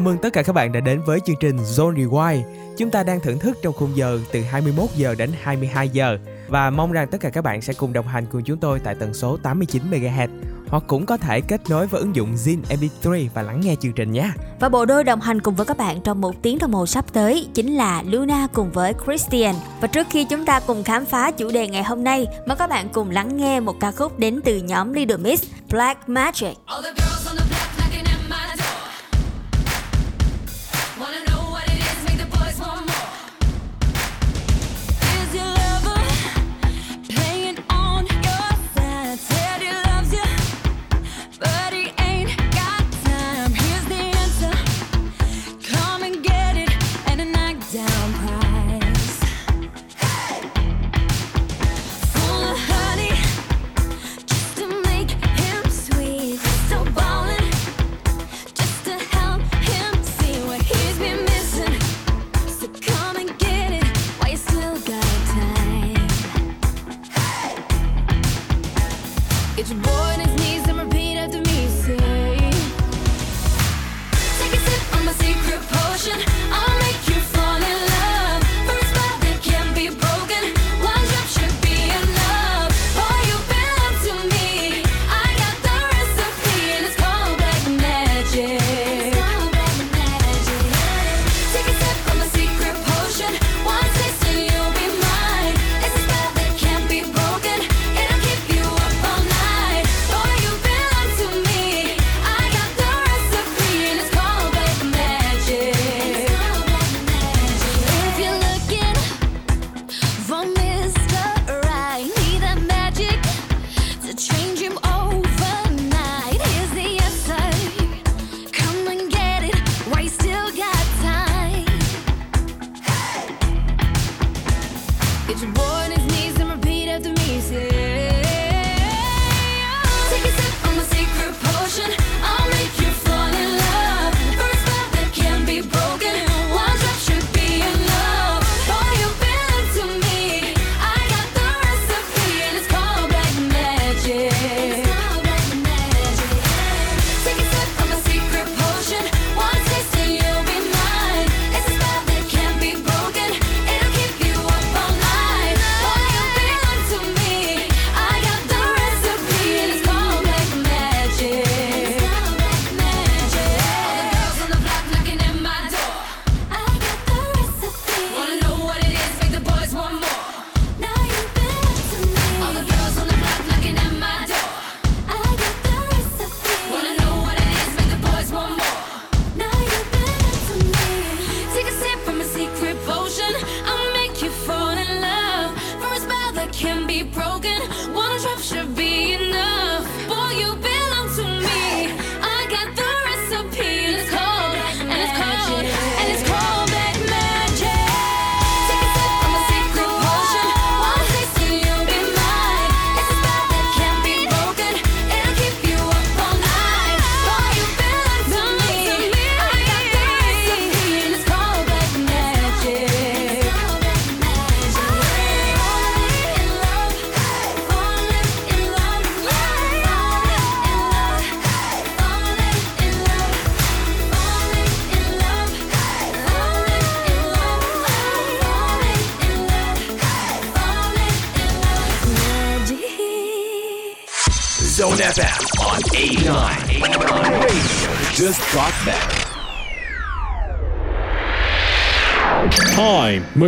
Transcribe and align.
Chào 0.00 0.04
mừng 0.04 0.18
tất 0.18 0.32
cả 0.32 0.42
các 0.42 0.52
bạn 0.52 0.72
đã 0.72 0.80
đến 0.80 1.02
với 1.06 1.20
chương 1.26 1.36
trình 1.40 1.56
Zone 1.56 1.94
Rewind. 1.94 2.42
Chúng 2.78 2.90
ta 2.90 3.02
đang 3.02 3.20
thưởng 3.20 3.38
thức 3.38 3.58
trong 3.62 3.74
khung 3.74 3.96
giờ 3.96 4.20
từ 4.32 4.42
21 4.42 4.90
giờ 4.96 5.14
đến 5.14 5.30
22 5.42 5.88
giờ 5.88 6.18
và 6.48 6.70
mong 6.70 6.92
rằng 6.92 7.08
tất 7.08 7.18
cả 7.20 7.30
các 7.30 7.44
bạn 7.44 7.62
sẽ 7.62 7.72
cùng 7.72 7.92
đồng 7.92 8.06
hành 8.06 8.26
cùng 8.32 8.42
chúng 8.44 8.58
tôi 8.58 8.80
tại 8.84 8.94
tần 8.94 9.14
số 9.14 9.36
89 9.42 9.82
MHz 9.90 10.28
hoặc 10.68 10.82
cũng 10.86 11.06
có 11.06 11.16
thể 11.16 11.40
kết 11.40 11.60
nối 11.68 11.86
với 11.86 12.00
ứng 12.00 12.16
dụng 12.16 12.34
Zin 12.34 12.58
MP3 12.68 13.28
và 13.34 13.42
lắng 13.42 13.60
nghe 13.60 13.76
chương 13.80 13.92
trình 13.92 14.12
nhé. 14.12 14.30
Và 14.60 14.68
bộ 14.68 14.84
đôi 14.84 15.04
đồng 15.04 15.20
hành 15.20 15.40
cùng 15.40 15.54
với 15.54 15.66
các 15.66 15.76
bạn 15.76 16.00
trong 16.00 16.20
một 16.20 16.42
tiếng 16.42 16.58
đồng 16.58 16.72
hồ 16.72 16.86
sắp 16.86 17.04
tới 17.12 17.48
chính 17.54 17.74
là 17.74 18.02
Luna 18.02 18.46
cùng 18.52 18.72
với 18.72 18.94
Christian. 19.06 19.54
Và 19.80 19.88
trước 19.88 20.06
khi 20.10 20.24
chúng 20.24 20.44
ta 20.44 20.60
cùng 20.60 20.84
khám 20.84 21.04
phá 21.04 21.30
chủ 21.30 21.50
đề 21.50 21.68
ngày 21.68 21.82
hôm 21.82 22.04
nay, 22.04 22.26
mời 22.46 22.56
các 22.56 22.70
bạn 22.70 22.88
cùng 22.88 23.10
lắng 23.10 23.36
nghe 23.36 23.60
một 23.60 23.80
ca 23.80 23.92
khúc 23.92 24.18
đến 24.18 24.40
từ 24.44 24.56
nhóm 24.56 24.92
Little 24.92 25.16
Mix 25.16 25.44
Black 25.70 26.08
Magic. 26.08 26.56
All 26.66 26.82
the 26.84 26.90
girls 26.90 27.26
on 27.26 27.36
the 27.36 27.44
block 27.48 27.79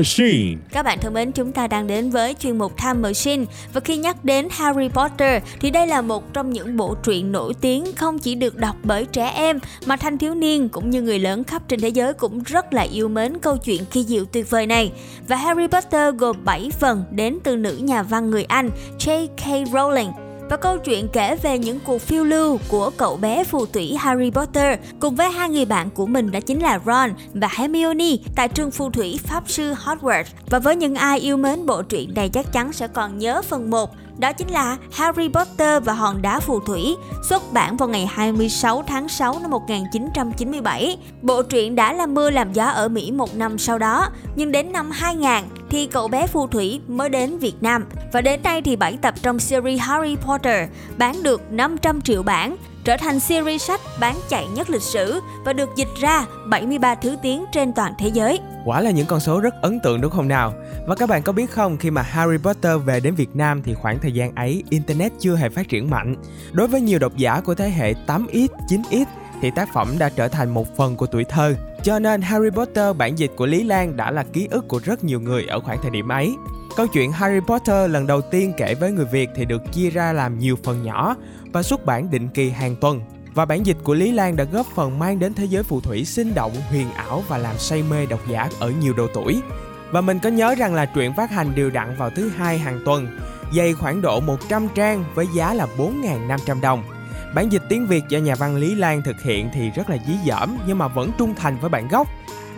Machine. 0.02 0.56
Các 0.70 0.82
bạn 0.82 0.98
thân 1.00 1.14
mến, 1.14 1.32
chúng 1.32 1.52
ta 1.52 1.66
đang 1.66 1.86
đến 1.86 2.10
với 2.10 2.34
chuyên 2.40 2.58
mục 2.58 2.72
Time 2.76 2.94
Machine 2.94 3.44
và 3.72 3.80
khi 3.80 3.96
nhắc 3.96 4.24
đến 4.24 4.48
Harry 4.50 4.88
Potter 4.88 5.42
thì 5.60 5.70
đây 5.70 5.86
là 5.86 6.00
một 6.00 6.32
trong 6.32 6.52
những 6.52 6.76
bộ 6.76 6.94
truyện 6.94 7.32
nổi 7.32 7.54
tiếng 7.60 7.92
không 7.96 8.18
chỉ 8.18 8.34
được 8.34 8.56
đọc 8.56 8.76
bởi 8.82 9.04
trẻ 9.04 9.28
em 9.28 9.58
mà 9.86 9.96
thanh 9.96 10.18
thiếu 10.18 10.34
niên 10.34 10.68
cũng 10.68 10.90
như 10.90 11.02
người 11.02 11.18
lớn 11.18 11.44
khắp 11.44 11.62
trên 11.68 11.80
thế 11.80 11.88
giới 11.88 12.12
cũng 12.12 12.42
rất 12.42 12.72
là 12.72 12.82
yêu 12.82 13.08
mến 13.08 13.38
câu 13.38 13.56
chuyện 13.56 13.84
kỳ 13.92 14.04
diệu 14.04 14.24
tuyệt 14.24 14.50
vời 14.50 14.66
này. 14.66 14.92
Và 15.28 15.36
Harry 15.36 15.66
Potter 15.66 16.14
gồm 16.14 16.36
7 16.44 16.70
phần 16.80 17.04
đến 17.10 17.38
từ 17.44 17.56
nữ 17.56 17.76
nhà 17.76 18.02
văn 18.02 18.30
người 18.30 18.44
Anh 18.44 18.70
J.K. 18.98 19.64
Rowling 19.64 20.21
và 20.52 20.58
câu 20.58 20.78
chuyện 20.78 21.08
kể 21.08 21.36
về 21.42 21.58
những 21.58 21.80
cuộc 21.84 22.00
phiêu 22.00 22.24
lưu 22.24 22.58
của 22.68 22.90
cậu 22.96 23.16
bé 23.16 23.44
phù 23.44 23.66
thủy 23.66 23.96
Harry 23.98 24.30
Potter 24.30 24.78
cùng 25.00 25.14
với 25.14 25.30
hai 25.30 25.48
người 25.48 25.64
bạn 25.64 25.90
của 25.90 26.06
mình 26.06 26.30
đó 26.30 26.40
chính 26.40 26.62
là 26.62 26.80
Ron 26.86 27.10
và 27.34 27.48
Hermione 27.52 28.16
tại 28.36 28.48
trường 28.48 28.70
phù 28.70 28.90
thủy 28.90 29.20
Pháp 29.24 29.50
sư 29.50 29.74
Hogwarts. 29.84 30.24
Và 30.50 30.58
với 30.58 30.76
những 30.76 30.94
ai 30.94 31.18
yêu 31.18 31.36
mến 31.36 31.66
bộ 31.66 31.82
truyện 31.82 32.14
này 32.14 32.28
chắc 32.28 32.52
chắn 32.52 32.72
sẽ 32.72 32.88
còn 32.88 33.18
nhớ 33.18 33.42
phần 33.42 33.70
1 33.70 33.90
đó 34.22 34.32
chính 34.32 34.48
là 34.48 34.76
Harry 34.92 35.28
Potter 35.28 35.84
và 35.84 35.92
hòn 35.92 36.22
đá 36.22 36.40
phù 36.40 36.60
thủy, 36.60 36.96
xuất 37.28 37.52
bản 37.52 37.76
vào 37.76 37.88
ngày 37.88 38.06
26 38.06 38.82
tháng 38.86 39.08
6 39.08 39.38
năm 39.42 39.50
1997. 39.50 40.96
Bộ 41.22 41.42
truyện 41.42 41.74
đã 41.74 41.92
làm 41.92 42.14
mưa 42.14 42.30
làm 42.30 42.52
gió 42.52 42.66
ở 42.66 42.88
Mỹ 42.88 43.10
một 43.10 43.36
năm 43.36 43.58
sau 43.58 43.78
đó, 43.78 44.08
nhưng 44.36 44.52
đến 44.52 44.72
năm 44.72 44.90
2000 44.90 45.28
thì 45.70 45.86
cậu 45.86 46.08
bé 46.08 46.26
phù 46.26 46.46
thủy 46.46 46.80
mới 46.88 47.08
đến 47.08 47.38
Việt 47.38 47.54
Nam. 47.60 47.84
Và 48.12 48.20
đến 48.20 48.42
nay 48.42 48.62
thì 48.62 48.76
7 48.76 48.98
tập 49.02 49.14
trong 49.22 49.38
series 49.38 49.80
Harry 49.80 50.16
Potter 50.16 50.68
bán 50.98 51.22
được 51.22 51.52
500 51.52 52.00
triệu 52.00 52.22
bản 52.22 52.56
trở 52.84 52.96
thành 52.96 53.20
series 53.20 53.62
sách 53.62 53.80
bán 54.00 54.16
chạy 54.28 54.46
nhất 54.46 54.70
lịch 54.70 54.82
sử 54.82 55.20
và 55.44 55.52
được 55.52 55.68
dịch 55.76 55.88
ra 56.00 56.26
73 56.46 56.94
thứ 56.94 57.16
tiếng 57.22 57.44
trên 57.52 57.72
toàn 57.72 57.92
thế 57.98 58.08
giới. 58.08 58.40
Quả 58.64 58.80
là 58.80 58.90
những 58.90 59.06
con 59.06 59.20
số 59.20 59.40
rất 59.40 59.54
ấn 59.62 59.80
tượng 59.80 60.00
đúng 60.00 60.10
không 60.10 60.28
nào? 60.28 60.54
Và 60.86 60.94
các 60.94 61.08
bạn 61.08 61.22
có 61.22 61.32
biết 61.32 61.50
không, 61.50 61.76
khi 61.76 61.90
mà 61.90 62.02
Harry 62.02 62.36
Potter 62.38 62.72
về 62.84 63.00
đến 63.00 63.14
Việt 63.14 63.36
Nam 63.36 63.62
thì 63.62 63.74
khoảng 63.74 63.98
thời 63.98 64.12
gian 64.12 64.34
ấy 64.34 64.62
Internet 64.70 65.12
chưa 65.18 65.36
hề 65.36 65.48
phát 65.48 65.68
triển 65.68 65.90
mạnh. 65.90 66.16
Đối 66.52 66.68
với 66.68 66.80
nhiều 66.80 66.98
độc 66.98 67.16
giả 67.16 67.40
của 67.40 67.54
thế 67.54 67.70
hệ 67.70 67.94
8X, 68.06 68.48
9X 68.68 69.04
thì 69.42 69.50
tác 69.50 69.68
phẩm 69.74 69.94
đã 69.98 70.08
trở 70.08 70.28
thành 70.28 70.54
một 70.54 70.76
phần 70.76 70.96
của 70.96 71.06
tuổi 71.06 71.24
thơ. 71.24 71.54
Cho 71.82 71.98
nên 71.98 72.22
Harry 72.22 72.50
Potter 72.50 72.96
bản 72.96 73.18
dịch 73.18 73.30
của 73.36 73.46
Lý 73.46 73.64
Lan 73.64 73.96
đã 73.96 74.10
là 74.10 74.24
ký 74.32 74.48
ức 74.50 74.68
của 74.68 74.80
rất 74.84 75.04
nhiều 75.04 75.20
người 75.20 75.46
ở 75.46 75.60
khoảng 75.60 75.78
thời 75.82 75.90
điểm 75.90 76.08
ấy. 76.08 76.34
Câu 76.76 76.86
chuyện 76.86 77.12
Harry 77.12 77.40
Potter 77.40 77.90
lần 77.90 78.06
đầu 78.06 78.20
tiên 78.20 78.52
kể 78.56 78.74
với 78.74 78.92
người 78.92 79.04
Việt 79.04 79.30
thì 79.34 79.44
được 79.44 79.62
chia 79.72 79.90
ra 79.90 80.12
làm 80.12 80.38
nhiều 80.38 80.56
phần 80.64 80.82
nhỏ 80.82 81.16
và 81.52 81.62
xuất 81.62 81.86
bản 81.86 82.10
định 82.10 82.28
kỳ 82.28 82.50
hàng 82.50 82.76
tuần. 82.80 83.00
Và 83.34 83.44
bản 83.44 83.66
dịch 83.66 83.76
của 83.84 83.94
Lý 83.94 84.12
Lan 84.12 84.36
đã 84.36 84.44
góp 84.44 84.66
phần 84.74 84.98
mang 84.98 85.18
đến 85.18 85.34
thế 85.34 85.44
giới 85.44 85.62
phù 85.62 85.80
thủy 85.80 86.04
sinh 86.04 86.34
động, 86.34 86.52
huyền 86.70 86.92
ảo 86.92 87.22
và 87.28 87.38
làm 87.38 87.58
say 87.58 87.82
mê 87.90 88.06
độc 88.06 88.20
giả 88.28 88.48
ở 88.60 88.72
nhiều 88.80 88.94
độ 88.96 89.06
tuổi. 89.14 89.42
Và 89.90 90.00
mình 90.00 90.18
có 90.18 90.28
nhớ 90.28 90.54
rằng 90.54 90.74
là 90.74 90.86
truyện 90.86 91.12
phát 91.16 91.30
hành 91.30 91.54
đều 91.54 91.70
đặn 91.70 91.96
vào 91.98 92.10
thứ 92.10 92.28
hai 92.28 92.58
hàng 92.58 92.80
tuần, 92.84 93.06
dày 93.56 93.74
khoảng 93.74 94.02
độ 94.02 94.20
100 94.20 94.68
trang 94.74 95.04
với 95.14 95.26
giá 95.34 95.54
là 95.54 95.66
4.500 95.78 96.60
đồng. 96.60 96.82
Bản 97.34 97.52
dịch 97.52 97.62
tiếng 97.68 97.86
Việt 97.86 98.02
do 98.08 98.18
nhà 98.18 98.34
văn 98.34 98.56
Lý 98.56 98.74
Lan 98.74 99.02
thực 99.02 99.22
hiện 99.22 99.50
thì 99.54 99.70
rất 99.70 99.90
là 99.90 99.96
dí 100.06 100.14
dỏm 100.26 100.56
nhưng 100.66 100.78
mà 100.78 100.88
vẫn 100.88 101.10
trung 101.18 101.34
thành 101.34 101.58
với 101.60 101.70
bản 101.70 101.88
gốc. 101.88 102.08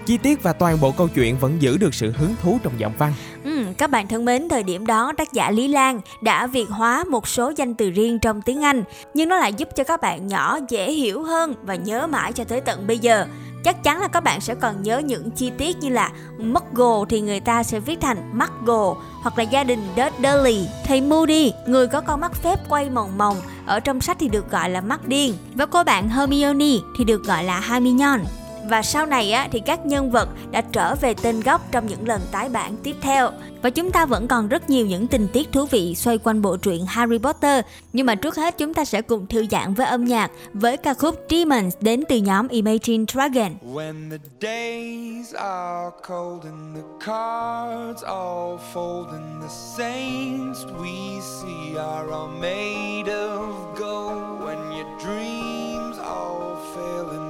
Chi 0.06 0.19
tiết 0.19 0.43
và 0.43 0.53
toàn 0.53 0.81
bộ 0.81 0.93
câu 0.93 1.09
chuyện 1.09 1.38
vẫn 1.38 1.62
giữ 1.62 1.76
được 1.76 1.94
sự 1.94 2.12
hứng 2.17 2.35
thú 2.43 2.59
trong 2.62 2.73
giọng 2.79 2.93
văn. 2.99 3.12
Ừ, 3.44 3.65
các 3.79 3.91
bạn 3.91 4.09
thân 4.09 4.25
mến, 4.25 4.49
thời 4.49 4.62
điểm 4.62 4.87
đó 4.87 5.12
tác 5.17 5.32
giả 5.32 5.50
Lý 5.50 5.69
Lan 5.69 6.00
đã 6.21 6.47
việt 6.47 6.69
hóa 6.69 7.05
một 7.05 7.29
số 7.29 7.53
danh 7.56 7.75
từ 7.75 7.91
riêng 7.91 8.19
trong 8.19 8.43
tiếng 8.43 8.65
Anh, 8.65 8.85
nhưng 9.15 9.29
nó 9.29 9.37
lại 9.37 9.53
giúp 9.53 9.69
cho 9.76 9.85
các 9.85 10.00
bạn 10.00 10.26
nhỏ 10.26 10.59
dễ 10.69 10.93
hiểu 10.93 11.23
hơn 11.23 11.55
và 11.62 11.75
nhớ 11.75 12.06
mãi 12.06 12.32
cho 12.32 12.44
tới 12.44 12.61
tận 12.61 12.87
bây 12.87 12.99
giờ. 12.99 13.26
Chắc 13.65 13.82
chắn 13.82 14.00
là 14.00 14.09
các 14.09 14.25
bạn 14.25 14.41
sẽ 14.41 14.55
còn 14.55 14.82
nhớ 14.82 14.99
những 14.99 15.31
chi 15.31 15.50
tiết 15.59 15.76
như 15.81 15.88
là 15.88 16.11
Muggle 16.38 17.05
thì 17.09 17.21
người 17.21 17.41
ta 17.41 17.62
sẽ 17.62 17.81
viết 17.81 18.00
thành 18.00 18.32
Muggle 18.32 19.00
hoặc 19.23 19.38
là 19.38 19.43
gia 19.43 19.65
đình 19.65 19.81
Dudley, 19.97 20.69
thầy 20.85 21.00
Moody, 21.00 21.53
người 21.67 21.87
có 21.87 22.00
con 22.00 22.21
mắt 22.21 22.35
phép 22.35 22.59
quay 22.69 22.91
mòng 22.91 23.19
mòng, 23.19 23.37
ở 23.66 23.81
trong 23.81 24.00
sách 24.00 24.16
thì 24.20 24.28
được 24.28 24.50
gọi 24.50 24.70
là 24.70 24.81
mắt 24.81 25.08
điên 25.08 25.34
và 25.55 25.66
cô 25.66 25.84
bạn 25.84 26.08
Hermione 26.08 26.76
thì 26.99 27.05
được 27.05 27.25
gọi 27.25 27.44
là 27.44 27.61
Hermione 27.61 28.25
và 28.69 28.82
sau 28.82 29.06
này 29.06 29.32
á, 29.32 29.49
thì 29.52 29.61
các 29.66 29.87
nhân 29.87 30.11
vật 30.11 30.28
đã 30.50 30.61
trở 30.72 30.94
về 30.94 31.14
tên 31.22 31.40
gốc 31.40 31.61
trong 31.70 31.87
những 31.87 32.08
lần 32.08 32.20
tái 32.32 32.49
bản 32.49 32.76
tiếp 32.82 32.96
theo. 33.00 33.31
Và 33.62 33.70
chúng 33.70 33.90
ta 33.90 34.06
vẫn 34.06 34.28
còn 34.28 34.49
rất 34.49 34.70
nhiều 34.70 34.87
những 34.87 35.06
tình 35.06 35.28
tiết 35.32 35.52
thú 35.52 35.66
vị 35.66 35.94
xoay 35.94 36.19
quanh 36.19 36.43
bộ 36.43 36.56
truyện 36.56 36.87
Harry 36.87 37.19
Potter. 37.19 37.64
Nhưng 37.93 38.06
mà 38.06 38.14
trước 38.14 38.37
hết 38.37 38.58
chúng 38.58 38.75
ta 38.75 38.84
sẽ 38.84 39.02
cùng 39.02 39.26
thư 39.26 39.46
giãn 39.50 39.75
với 39.75 39.87
âm 39.87 40.05
nhạc 40.05 40.31
với 40.52 40.76
ca 40.76 40.94
khúc 40.94 41.14
Demons 41.31 41.75
đến 41.81 42.05
từ 42.08 42.16
nhóm 42.16 42.49
Imagine 42.49 43.05
Dragon. 43.12 43.55
When 43.75 44.11
the 44.11 44.19
days 44.40 45.34
are 45.34 45.90
cold 46.08 46.44
and 46.44 46.76
the 46.76 47.06
cards 47.06 48.02
all 48.02 48.58
fold 48.75 49.06
and 49.06 49.43
the 49.43 49.55
saints 49.78 50.58
we 50.78 51.20
see 51.20 51.78
are 51.78 52.12
all 52.12 52.40
made 52.40 53.12
of 53.12 53.75
gold 53.78 54.40
when 54.40 54.72
your 54.72 55.02
dreams 55.05 55.99
all 55.99 56.56
fail 56.75 57.11
and 57.11 57.24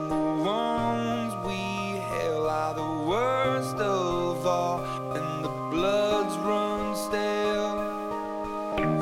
are 2.49 2.75
the 2.75 2.93
worst 3.08 3.76
of 3.76 4.46
all, 4.46 4.85
and 5.14 5.44
the 5.44 5.49
bloods 5.70 6.37
run 6.38 6.94
stale. 6.94 7.79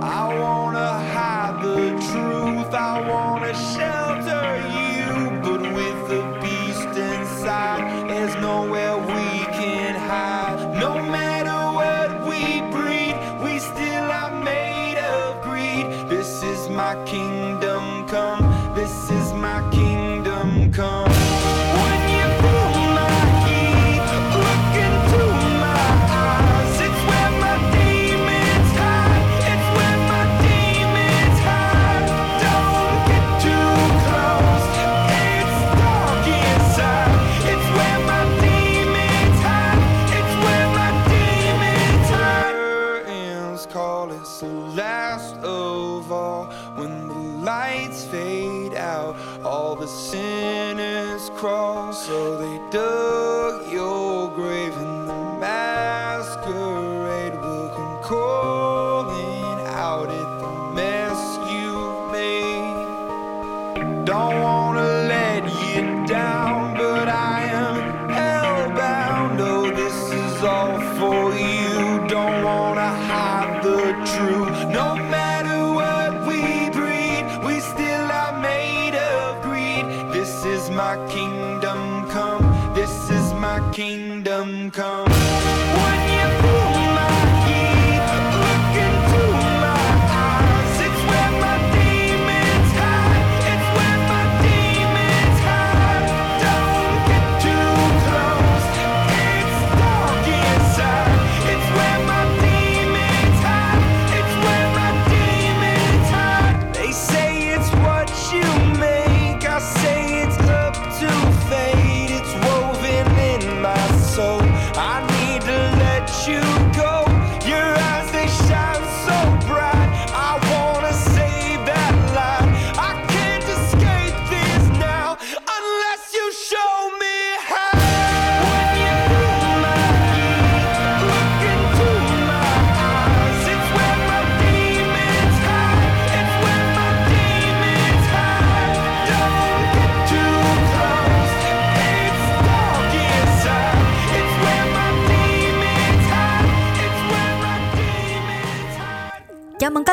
I 0.01 0.39
wanna 0.41 0.93
hide 1.15 1.61
the 1.63 1.91
truth, 2.11 2.73
I 2.75 3.01
wanna 3.09 3.55
shelter 3.55 4.47
you, 4.79 5.41
but 5.43 5.61
with 5.61 6.09
the 6.09 6.23
beast 6.41 6.97
inside, 6.97 8.09
there's 8.09 8.37
nowhere 8.37 8.97
we 8.99 9.32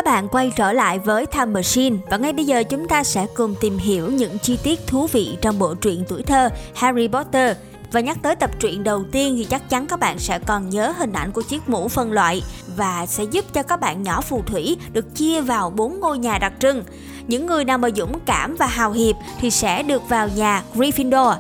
bạn 0.09 0.27
quay 0.27 0.51
trở 0.55 0.73
lại 0.73 0.99
với 0.99 1.25
Time 1.25 1.45
Machine 1.45 1.97
và 2.09 2.17
ngay 2.17 2.33
bây 2.33 2.45
giờ 2.45 2.63
chúng 2.63 2.87
ta 2.87 3.03
sẽ 3.03 3.27
cùng 3.35 3.55
tìm 3.61 3.77
hiểu 3.77 4.11
những 4.11 4.39
chi 4.39 4.57
tiết 4.63 4.87
thú 4.87 5.07
vị 5.07 5.37
trong 5.41 5.59
bộ 5.59 5.73
truyện 5.73 6.03
tuổi 6.07 6.23
thơ 6.23 6.49
Harry 6.75 7.07
Potter. 7.07 7.57
Và 7.91 7.99
nhắc 7.99 8.17
tới 8.21 8.35
tập 8.35 8.49
truyện 8.59 8.83
đầu 8.83 9.03
tiên 9.11 9.35
thì 9.37 9.43
chắc 9.43 9.69
chắn 9.69 9.87
các 9.87 9.99
bạn 9.99 10.19
sẽ 10.19 10.39
còn 10.39 10.69
nhớ 10.69 10.93
hình 10.97 11.13
ảnh 11.13 11.31
của 11.31 11.41
chiếc 11.41 11.69
mũ 11.69 11.87
phân 11.87 12.11
loại 12.11 12.43
và 12.77 13.05
sẽ 13.05 13.23
giúp 13.23 13.45
cho 13.53 13.63
các 13.63 13.79
bạn 13.79 14.03
nhỏ 14.03 14.21
phù 14.21 14.41
thủy 14.41 14.77
được 14.93 15.15
chia 15.15 15.41
vào 15.41 15.69
bốn 15.69 15.99
ngôi 15.99 16.19
nhà 16.19 16.37
đặc 16.37 16.53
trưng. 16.59 16.83
Những 17.27 17.45
người 17.45 17.65
nào 17.65 17.77
mà 17.77 17.89
dũng 17.95 18.19
cảm 18.25 18.55
và 18.55 18.67
hào 18.67 18.91
hiệp 18.91 19.15
thì 19.39 19.51
sẽ 19.51 19.83
được 19.83 20.09
vào 20.09 20.27
nhà 20.35 20.63
Gryffindor. 20.75 21.35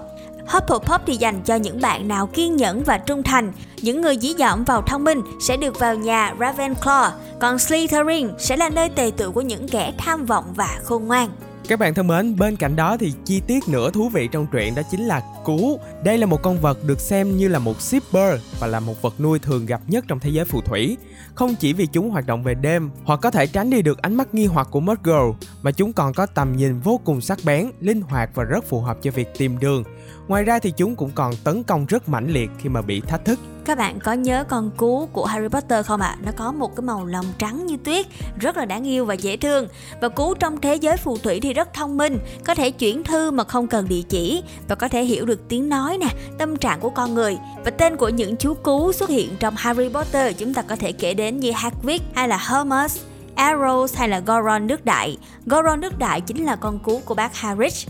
Hufflepuff 0.49 0.99
thì 1.05 1.15
dành 1.15 1.41
cho 1.45 1.55
những 1.55 1.81
bạn 1.81 2.07
nào 2.07 2.27
kiên 2.27 2.55
nhẫn 2.55 2.83
và 2.83 2.97
trung 2.97 3.23
thành. 3.23 3.51
Những 3.81 4.01
người 4.01 4.17
dí 4.17 4.33
dỏm 4.39 4.63
vào 4.63 4.81
thông 4.81 5.03
minh 5.03 5.21
sẽ 5.47 5.57
được 5.57 5.79
vào 5.79 5.95
nhà 5.95 6.33
Ravenclaw, 6.39 7.09
còn 7.39 7.59
Slytherin 7.59 8.29
sẽ 8.37 8.57
là 8.57 8.69
nơi 8.69 8.89
tề 8.89 9.11
tựu 9.17 9.31
của 9.31 9.41
những 9.41 9.67
kẻ 9.67 9.93
tham 9.97 10.25
vọng 10.25 10.45
và 10.55 10.79
khôn 10.83 11.07
ngoan. 11.07 11.29
Các 11.69 11.79
bạn 11.79 11.93
thân 11.93 12.07
mến, 12.07 12.35
bên 12.35 12.55
cạnh 12.55 12.75
đó 12.75 12.97
thì 12.97 13.13
chi 13.25 13.41
tiết 13.47 13.67
nữa 13.67 13.91
thú 13.91 14.09
vị 14.09 14.27
trong 14.31 14.47
truyện 14.51 14.75
đó 14.75 14.81
chính 14.91 15.05
là 15.05 15.21
cú. 15.43 15.79
Đây 16.03 16.17
là 16.17 16.25
một 16.25 16.41
con 16.43 16.57
vật 16.57 16.77
được 16.83 16.99
xem 16.99 17.37
như 17.37 17.47
là 17.47 17.59
một 17.59 17.81
shipper 17.81 18.39
và 18.59 18.67
là 18.67 18.79
một 18.79 19.01
vật 19.01 19.19
nuôi 19.19 19.39
thường 19.39 19.65
gặp 19.65 19.81
nhất 19.87 20.05
trong 20.07 20.19
thế 20.19 20.29
giới 20.29 20.45
phù 20.45 20.61
thủy. 20.61 20.97
Không 21.35 21.55
chỉ 21.55 21.73
vì 21.73 21.85
chúng 21.85 22.09
hoạt 22.09 22.25
động 22.25 22.43
về 22.43 22.53
đêm 22.53 22.89
hoặc 23.03 23.19
có 23.21 23.31
thể 23.31 23.47
tránh 23.47 23.69
đi 23.69 23.81
được 23.81 24.01
ánh 24.01 24.15
mắt 24.15 24.33
nghi 24.33 24.45
hoặc 24.45 24.67
của 24.71 24.79
Murgle, 24.79 25.47
mà 25.61 25.71
chúng 25.71 25.93
còn 25.93 26.13
có 26.13 26.25
tầm 26.25 26.55
nhìn 26.57 26.79
vô 26.79 26.99
cùng 27.03 27.21
sắc 27.21 27.39
bén, 27.45 27.71
linh 27.79 28.01
hoạt 28.01 28.29
và 28.35 28.43
rất 28.43 28.65
phù 28.65 28.81
hợp 28.81 28.97
cho 29.01 29.11
việc 29.11 29.27
tìm 29.37 29.59
đường. 29.59 29.83
Ngoài 30.27 30.43
ra 30.43 30.59
thì 30.59 30.71
chúng 30.77 30.95
cũng 30.95 31.11
còn 31.15 31.33
tấn 31.43 31.63
công 31.63 31.85
rất 31.85 32.09
mãnh 32.09 32.29
liệt 32.29 32.49
khi 32.59 32.69
mà 32.69 32.81
bị 32.81 33.01
thách 33.01 33.25
thức. 33.25 33.39
Các 33.69 33.77
bạn 33.77 33.99
có 33.99 34.13
nhớ 34.13 34.43
con 34.43 34.71
cú 34.77 35.09
của 35.13 35.25
Harry 35.25 35.47
Potter 35.47 35.85
không 35.85 36.01
ạ? 36.01 36.07
À? 36.07 36.17
Nó 36.25 36.31
có 36.37 36.51
một 36.51 36.75
cái 36.75 36.81
màu 36.81 37.05
lông 37.05 37.25
trắng 37.37 37.65
như 37.65 37.77
tuyết, 37.77 38.05
rất 38.39 38.57
là 38.57 38.65
đáng 38.65 38.87
yêu 38.87 39.05
và 39.05 39.13
dễ 39.13 39.37
thương. 39.37 39.67
Và 40.01 40.09
cú 40.09 40.33
trong 40.33 40.61
thế 40.61 40.75
giới 40.75 40.97
phù 40.97 41.17
thủy 41.17 41.39
thì 41.39 41.53
rất 41.53 41.73
thông 41.73 41.97
minh, 41.97 42.19
có 42.45 42.55
thể 42.55 42.71
chuyển 42.71 43.03
thư 43.03 43.31
mà 43.31 43.43
không 43.43 43.67
cần 43.67 43.87
địa 43.87 44.01
chỉ 44.09 44.43
và 44.67 44.75
có 44.75 44.87
thể 44.87 45.03
hiểu 45.03 45.25
được 45.25 45.47
tiếng 45.49 45.69
nói 45.69 45.97
nè, 45.97 46.07
tâm 46.37 46.55
trạng 46.55 46.79
của 46.79 46.89
con 46.89 47.13
người. 47.13 47.37
Và 47.65 47.71
tên 47.71 47.95
của 47.95 48.09
những 48.09 48.35
chú 48.35 48.53
cú 48.53 48.91
xuất 48.91 49.09
hiện 49.09 49.35
trong 49.39 49.53
Harry 49.57 49.89
Potter 49.89 50.37
chúng 50.37 50.53
ta 50.53 50.61
có 50.61 50.75
thể 50.75 50.91
kể 50.91 51.13
đến 51.13 51.39
như 51.39 51.51
Hagrid 51.51 52.01
hay 52.13 52.27
là 52.27 52.37
Hermes, 52.37 52.99
Arrows 53.35 53.87
hay 53.95 54.09
là 54.09 54.19
Goron 54.19 54.67
nước 54.67 54.85
đại. 54.85 55.17
Goron 55.45 55.81
nước 55.81 55.99
đại 55.99 56.21
chính 56.21 56.45
là 56.45 56.55
con 56.55 56.79
cú 56.79 57.01
của 57.05 57.15
bác 57.15 57.35
Hagrid. 57.35 57.87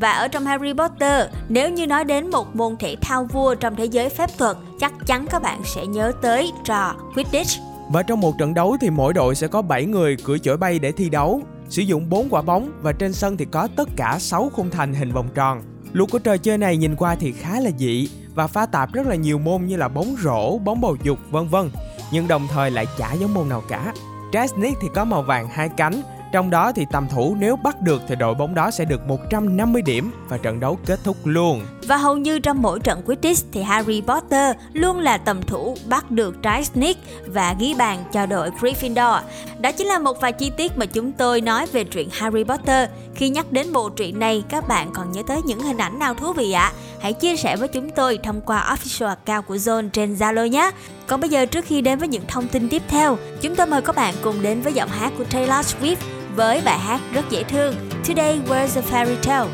Và 0.00 0.12
ở 0.12 0.28
trong 0.28 0.44
Harry 0.44 0.72
Potter, 0.72 1.26
nếu 1.48 1.70
như 1.70 1.86
nói 1.86 2.04
đến 2.04 2.30
một 2.30 2.56
môn 2.56 2.76
thể 2.76 2.96
thao 3.00 3.24
vua 3.24 3.54
trong 3.54 3.76
thế 3.76 3.84
giới 3.84 4.08
phép 4.08 4.30
thuật, 4.38 4.56
chắc 4.80 4.92
chắn 5.06 5.26
các 5.30 5.42
bạn 5.42 5.60
sẽ 5.64 5.86
nhớ 5.86 6.12
tới 6.22 6.52
trò 6.64 6.94
Quidditch. 7.14 7.50
Và 7.92 8.02
trong 8.02 8.20
một 8.20 8.34
trận 8.38 8.54
đấu 8.54 8.76
thì 8.80 8.90
mỗi 8.90 9.12
đội 9.12 9.34
sẽ 9.34 9.46
có 9.46 9.62
7 9.62 9.86
người 9.86 10.16
cưỡi 10.24 10.38
chổi 10.38 10.56
bay 10.56 10.78
để 10.78 10.92
thi 10.92 11.08
đấu, 11.08 11.42
sử 11.68 11.82
dụng 11.82 12.08
4 12.10 12.28
quả 12.30 12.42
bóng 12.42 12.72
và 12.82 12.92
trên 12.92 13.12
sân 13.12 13.36
thì 13.36 13.44
có 13.44 13.68
tất 13.76 13.88
cả 13.96 14.16
6 14.20 14.50
khung 14.54 14.70
thành 14.70 14.94
hình 14.94 15.12
vòng 15.12 15.28
tròn. 15.34 15.62
Luật 15.92 16.10
của 16.10 16.18
trò 16.18 16.36
chơi 16.36 16.58
này 16.58 16.76
nhìn 16.76 16.96
qua 16.96 17.14
thì 17.14 17.32
khá 17.32 17.60
là 17.60 17.70
dị 17.78 18.08
và 18.34 18.46
pha 18.46 18.66
tạp 18.66 18.92
rất 18.92 19.06
là 19.06 19.14
nhiều 19.14 19.38
môn 19.38 19.66
như 19.66 19.76
là 19.76 19.88
bóng 19.88 20.14
rổ, 20.22 20.58
bóng 20.58 20.80
bầu 20.80 20.96
dục 21.02 21.18
vân 21.30 21.48
vân, 21.48 21.70
nhưng 22.12 22.28
đồng 22.28 22.46
thời 22.50 22.70
lại 22.70 22.86
chả 22.98 23.12
giống 23.12 23.34
môn 23.34 23.48
nào 23.48 23.62
cả. 23.68 23.92
Trasnik 24.32 24.76
thì 24.82 24.88
có 24.94 25.04
màu 25.04 25.22
vàng 25.22 25.48
hai 25.48 25.68
cánh 25.76 26.02
trong 26.32 26.50
đó 26.50 26.72
thì 26.72 26.86
tầm 26.90 27.08
thủ 27.08 27.36
nếu 27.38 27.56
bắt 27.56 27.80
được 27.80 28.02
thì 28.08 28.16
đội 28.16 28.34
bóng 28.34 28.54
đó 28.54 28.70
sẽ 28.70 28.84
được 28.84 29.06
150 29.08 29.82
điểm 29.82 30.12
và 30.28 30.38
trận 30.38 30.60
đấu 30.60 30.78
kết 30.86 31.00
thúc 31.04 31.16
luôn. 31.24 31.62
Và 31.86 31.96
hầu 31.96 32.16
như 32.16 32.38
trong 32.38 32.62
mỗi 32.62 32.80
trận 32.80 33.02
Quidditch 33.02 33.46
thì 33.52 33.62
Harry 33.62 34.00
Potter 34.00 34.56
luôn 34.72 34.98
là 34.98 35.18
tầm 35.18 35.42
thủ 35.42 35.76
bắt 35.88 36.10
được 36.10 36.42
trái 36.42 36.64
snake 36.64 37.00
và 37.26 37.54
ghi 37.58 37.74
bàn 37.74 38.04
cho 38.12 38.26
đội 38.26 38.50
Gryffindor. 38.50 39.20
Đó 39.60 39.72
chính 39.72 39.86
là 39.86 39.98
một 39.98 40.20
vài 40.20 40.32
chi 40.32 40.50
tiết 40.56 40.78
mà 40.78 40.86
chúng 40.86 41.12
tôi 41.12 41.40
nói 41.40 41.66
về 41.66 41.84
truyện 41.84 42.08
Harry 42.12 42.44
Potter. 42.44 42.88
Khi 43.14 43.28
nhắc 43.28 43.52
đến 43.52 43.72
bộ 43.72 43.88
truyện 43.88 44.18
này, 44.18 44.44
các 44.48 44.68
bạn 44.68 44.90
còn 44.94 45.12
nhớ 45.12 45.22
tới 45.26 45.42
những 45.44 45.60
hình 45.60 45.78
ảnh 45.78 45.98
nào 45.98 46.14
thú 46.14 46.32
vị 46.32 46.52
ạ? 46.52 46.62
À? 46.62 46.72
Hãy 47.00 47.12
chia 47.12 47.36
sẻ 47.36 47.56
với 47.56 47.68
chúng 47.68 47.90
tôi 47.90 48.18
thông 48.22 48.40
qua 48.40 48.76
official 48.76 49.06
account 49.08 49.46
của 49.46 49.56
Zone 49.56 49.88
trên 49.88 50.14
Zalo 50.14 50.46
nhé. 50.46 50.70
Còn 51.06 51.20
bây 51.20 51.30
giờ 51.30 51.46
trước 51.46 51.64
khi 51.64 51.80
đến 51.80 51.98
với 51.98 52.08
những 52.08 52.22
thông 52.28 52.48
tin 52.48 52.68
tiếp 52.68 52.82
theo, 52.88 53.18
chúng 53.40 53.56
tôi 53.56 53.66
mời 53.66 53.82
các 53.82 53.96
bạn 53.96 54.14
cùng 54.22 54.42
đến 54.42 54.60
với 54.60 54.72
giọng 54.72 54.88
hát 54.88 55.12
của 55.18 55.24
Taylor 55.24 55.66
Swift 55.66 56.17
với 56.36 56.62
bài 56.64 56.78
hát 56.78 57.00
rất 57.12 57.24
dễ 57.30 57.42
thương 57.42 57.74
Today 58.04 58.40
was 58.46 58.76
a 58.76 58.82
fairy 58.82 59.16
tale. 59.22 59.48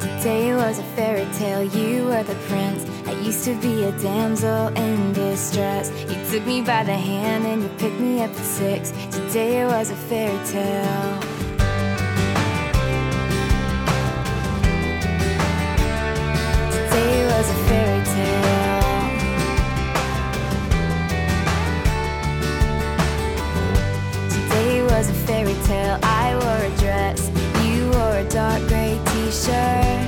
Today 0.00 0.52
was 0.52 0.78
a 0.78 0.84
fairy 0.96 1.26
tale, 1.38 1.62
you 1.62 2.06
were 2.06 2.24
the 2.24 2.34
prince. 2.48 2.84
I 3.06 3.12
used 3.12 3.44
to 3.44 3.54
be 3.62 3.84
a 3.84 3.92
damsel 4.02 4.66
in 4.74 5.12
distress. 5.14 5.90
You 6.08 6.16
took 6.30 6.46
me 6.46 6.60
by 6.60 6.84
the 6.84 6.96
hand 6.96 7.46
and 7.46 7.62
you 7.62 7.68
picked 7.78 8.00
me 8.00 8.22
up 8.22 8.30
at 8.30 8.44
six. 8.44 8.92
Today 9.10 9.64
was 9.64 9.90
a 9.90 9.94
fairy 9.94 10.38
tale. 10.46 11.20
Today 16.70 17.24
was 17.26 17.50
a 17.50 17.54
fairy 17.68 17.97
answer 29.50 30.07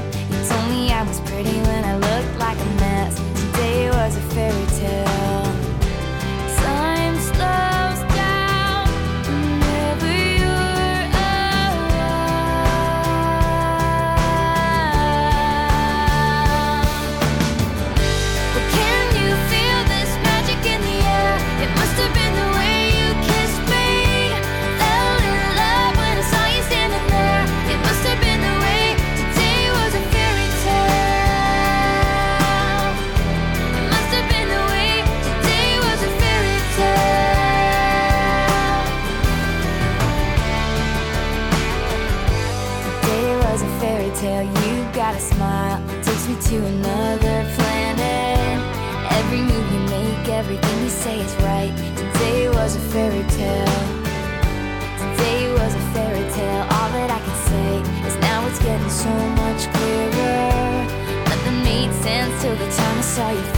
saw 63.10 63.30
your 63.30 63.49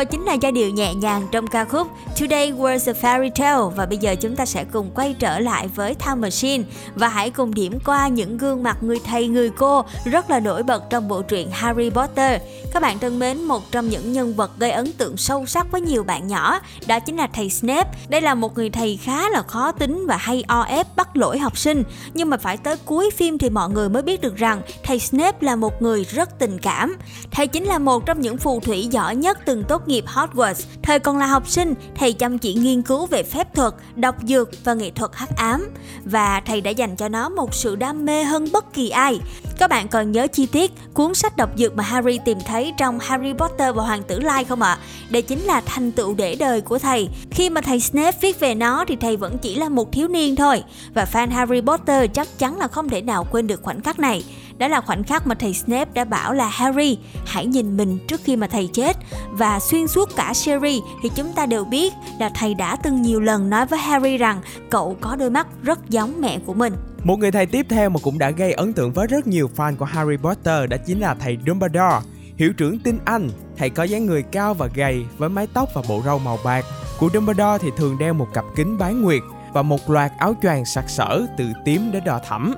rồi 0.00 0.04
chính 0.04 0.24
là 0.24 0.34
giai 0.34 0.52
điệu 0.52 0.70
nhẹ 0.70 0.94
nhàng 0.94 1.26
trong 1.30 1.46
ca 1.46 1.64
khúc 1.64 1.88
Today 2.20 2.52
Was 2.52 2.92
a 2.92 2.92
Fairy 2.92 3.30
Tale 3.30 3.76
và 3.76 3.86
bây 3.86 3.98
giờ 3.98 4.14
chúng 4.20 4.36
ta 4.36 4.46
sẽ 4.46 4.64
cùng 4.64 4.90
quay 4.94 5.14
trở 5.18 5.38
lại 5.38 5.68
với 5.74 5.94
Time 5.94 6.14
Machine 6.14 6.64
và 6.94 7.08
hãy 7.08 7.30
cùng 7.30 7.54
điểm 7.54 7.78
qua 7.84 8.08
những 8.08 8.38
gương 8.38 8.62
mặt 8.62 8.82
người 8.82 8.98
thầy 9.04 9.28
người 9.28 9.50
cô 9.50 9.84
rất 10.04 10.30
là 10.30 10.40
nổi 10.40 10.62
bật 10.62 10.90
trong 10.90 11.08
bộ 11.08 11.22
truyện 11.22 11.50
Harry 11.50 11.90
Potter. 11.90 12.40
Các 12.72 12.82
bạn 12.82 12.98
thân 12.98 13.18
mến, 13.18 13.44
một 13.44 13.62
trong 13.70 13.88
những 13.88 14.12
nhân 14.12 14.34
vật 14.34 14.50
gây 14.58 14.70
ấn 14.70 14.92
tượng 14.92 15.16
sâu 15.16 15.46
sắc 15.46 15.72
với 15.72 15.80
nhiều 15.80 16.04
bạn 16.04 16.26
nhỏ 16.26 16.60
đó 16.86 17.00
chính 17.00 17.16
là 17.16 17.26
thầy 17.32 17.50
Snape. 17.50 17.90
Đây 18.08 18.20
là 18.20 18.34
một 18.34 18.56
người 18.56 18.70
thầy 18.70 18.96
khá 18.96 19.28
là 19.28 19.42
khó 19.42 19.72
tính 19.72 20.06
và 20.06 20.16
hay 20.16 20.44
o 20.48 20.62
ép 20.62 20.86
bắt 20.96 21.16
lỗi 21.16 21.38
học 21.38 21.58
sinh 21.58 21.82
nhưng 22.14 22.30
mà 22.30 22.36
phải 22.36 22.56
tới 22.56 22.76
cuối 22.84 23.10
phim 23.16 23.38
thì 23.38 23.50
mọi 23.50 23.70
người 23.70 23.88
mới 23.88 24.02
biết 24.02 24.20
được 24.20 24.36
rằng 24.36 24.62
thầy 24.82 24.98
Snape 24.98 25.38
là 25.40 25.56
một 25.56 25.82
người 25.82 26.04
rất 26.04 26.38
tình 26.38 26.58
cảm. 26.58 26.96
Thầy 27.30 27.46
chính 27.46 27.64
là 27.64 27.78
một 27.78 28.06
trong 28.06 28.20
những 28.20 28.36
phù 28.36 28.60
thủy 28.60 28.86
giỏi 28.86 29.16
nhất 29.16 29.38
từng 29.44 29.64
tốt 29.64 29.88
nghiệp 29.90 30.04
Hogwarts. 30.06 30.64
Thời 30.82 30.98
còn 30.98 31.18
là 31.18 31.26
học 31.26 31.48
sinh, 31.48 31.74
thầy 31.94 32.12
chăm 32.12 32.38
chỉ 32.38 32.54
nghiên 32.54 32.82
cứu 32.82 33.06
về 33.06 33.22
phép 33.22 33.54
thuật, 33.54 33.74
độc 33.96 34.16
dược 34.22 34.64
và 34.64 34.74
nghệ 34.74 34.90
thuật 34.90 35.10
hắc 35.14 35.36
ám 35.36 35.68
và 36.04 36.40
thầy 36.40 36.60
đã 36.60 36.70
dành 36.70 36.96
cho 36.96 37.08
nó 37.08 37.28
một 37.28 37.54
sự 37.54 37.76
đam 37.76 38.04
mê 38.04 38.24
hơn 38.24 38.48
bất 38.52 38.74
kỳ 38.74 38.90
ai. 38.90 39.20
Các 39.58 39.70
bạn 39.70 39.88
còn 39.88 40.12
nhớ 40.12 40.26
chi 40.32 40.46
tiết 40.46 40.72
cuốn 40.94 41.14
sách 41.14 41.36
độc 41.36 41.50
dược 41.56 41.76
mà 41.76 41.82
Harry 41.82 42.18
tìm 42.24 42.38
thấy 42.46 42.72
trong 42.78 42.98
Harry 42.98 43.32
Potter 43.32 43.76
và 43.76 43.82
Hoàng 43.82 44.02
tử 44.02 44.20
Lai 44.20 44.44
không 44.44 44.62
ạ? 44.62 44.78
Đây 45.10 45.22
chính 45.22 45.40
là 45.40 45.60
thành 45.60 45.92
tựu 45.92 46.14
để 46.14 46.34
đời 46.34 46.60
của 46.60 46.78
thầy. 46.78 47.08
Khi 47.30 47.50
mà 47.50 47.60
thầy 47.60 47.80
Snape 47.80 48.18
viết 48.20 48.40
về 48.40 48.54
nó 48.54 48.84
thì 48.88 48.96
thầy 48.96 49.16
vẫn 49.16 49.38
chỉ 49.38 49.54
là 49.54 49.68
một 49.68 49.92
thiếu 49.92 50.08
niên 50.08 50.36
thôi 50.36 50.62
và 50.94 51.06
fan 51.12 51.30
Harry 51.30 51.60
Potter 51.60 52.10
chắc 52.14 52.38
chắn 52.38 52.58
là 52.58 52.68
không 52.68 52.88
thể 52.88 53.00
nào 53.02 53.26
quên 53.30 53.46
được 53.46 53.62
khoảnh 53.62 53.80
khắc 53.80 53.98
này. 53.98 54.24
Đó 54.58 54.68
là 54.68 54.80
khoảnh 54.80 55.04
khắc 55.04 55.26
mà 55.26 55.34
thầy 55.34 55.54
Snape 55.54 55.90
đã 55.94 56.04
bảo 56.04 56.32
là 56.32 56.48
Harry 56.48 56.98
hãy 57.26 57.46
nhìn 57.46 57.76
mình 57.76 57.98
trước 58.08 58.20
khi 58.24 58.36
mà 58.36 58.46
thầy 58.46 58.68
chết 58.72 58.96
và 59.30 59.60
xuyên 59.60 59.88
suốt 59.88 60.08
cả 60.16 60.34
series 60.34 60.82
thì 61.02 61.10
chúng 61.14 61.32
ta 61.32 61.46
đều 61.46 61.64
biết 61.64 61.92
là 62.18 62.30
thầy 62.34 62.54
đã 62.54 62.76
từng 62.76 63.02
nhiều 63.02 63.20
lần 63.20 63.50
nói 63.50 63.66
với 63.66 63.78
Harry 63.78 64.16
rằng 64.16 64.40
cậu 64.70 64.96
có 65.00 65.16
đôi 65.16 65.30
mắt 65.30 65.46
rất 65.62 65.88
giống 65.88 66.20
mẹ 66.20 66.38
của 66.46 66.54
mình. 66.54 66.74
Một 67.04 67.18
người 67.18 67.30
thầy 67.30 67.46
tiếp 67.46 67.66
theo 67.68 67.90
mà 67.90 68.00
cũng 68.02 68.18
đã 68.18 68.30
gây 68.30 68.52
ấn 68.52 68.72
tượng 68.72 68.92
với 68.92 69.06
rất 69.06 69.26
nhiều 69.26 69.50
fan 69.56 69.76
của 69.76 69.84
Harry 69.84 70.16
Potter 70.16 70.70
đó 70.70 70.76
chính 70.86 71.00
là 71.00 71.14
thầy 71.14 71.38
Dumbledore, 71.46 72.00
hiệu 72.36 72.52
trưởng 72.52 72.78
tin 72.78 72.98
Anh. 73.04 73.30
Thầy 73.56 73.70
có 73.70 73.82
dáng 73.82 74.06
người 74.06 74.22
cao 74.22 74.54
và 74.54 74.68
gầy 74.74 75.04
với 75.18 75.28
mái 75.28 75.46
tóc 75.54 75.68
và 75.74 75.82
bộ 75.88 76.02
râu 76.04 76.18
màu 76.18 76.38
bạc. 76.44 76.64
Cụ 76.98 77.08
Dumbledore 77.14 77.58
thì 77.60 77.68
thường 77.76 77.98
đeo 77.98 78.14
một 78.14 78.26
cặp 78.34 78.44
kính 78.56 78.78
bán 78.78 79.02
nguyệt 79.02 79.22
và 79.52 79.62
một 79.62 79.90
loạt 79.90 80.12
áo 80.18 80.34
choàng 80.42 80.64
sặc 80.64 80.84
sỡ 80.88 81.26
từ 81.38 81.44
tím 81.64 81.92
đến 81.92 82.04
đỏ 82.04 82.20
thẫm. 82.28 82.54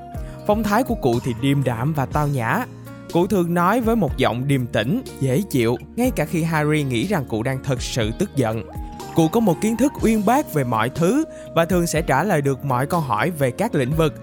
Phong 0.47 0.63
thái 0.63 0.83
của 0.83 0.95
cụ 0.95 1.15
thì 1.25 1.35
điềm 1.41 1.65
đạm 1.65 1.93
và 1.93 2.07
tao 2.07 2.29
nhã. 2.29 2.65
Cụ 3.13 3.27
thường 3.27 3.55
nói 3.55 3.81
với 3.81 3.97
một 3.97 4.17
giọng 4.17 4.49
điềm 4.49 4.67
tĩnh, 4.67 5.03
dễ 5.21 5.43
chịu, 5.51 5.77
ngay 5.97 6.11
cả 6.17 6.25
khi 6.25 6.43
Harry 6.43 6.83
nghĩ 6.83 7.07
rằng 7.07 7.25
cụ 7.29 7.43
đang 7.43 7.59
thật 7.65 7.83
sự 7.83 8.11
tức 8.19 8.37
giận. 8.37 8.63
Cụ 9.15 9.29
có 9.29 9.41
một 9.41 9.61
kiến 9.61 9.77
thức 9.77 9.93
uyên 10.01 10.27
bác 10.27 10.55
về 10.55 10.65
mọi 10.65 10.89
thứ 10.89 11.25
và 11.55 11.65
thường 11.65 11.87
sẽ 11.87 12.03
trả 12.03 12.25
lời 12.25 12.43
được 12.43 12.65
mọi 12.65 12.87
câu 12.87 13.01
hỏi 13.01 13.31
về 13.31 13.51
các 13.51 13.75
lĩnh 13.75 13.93
vực. 13.97 14.15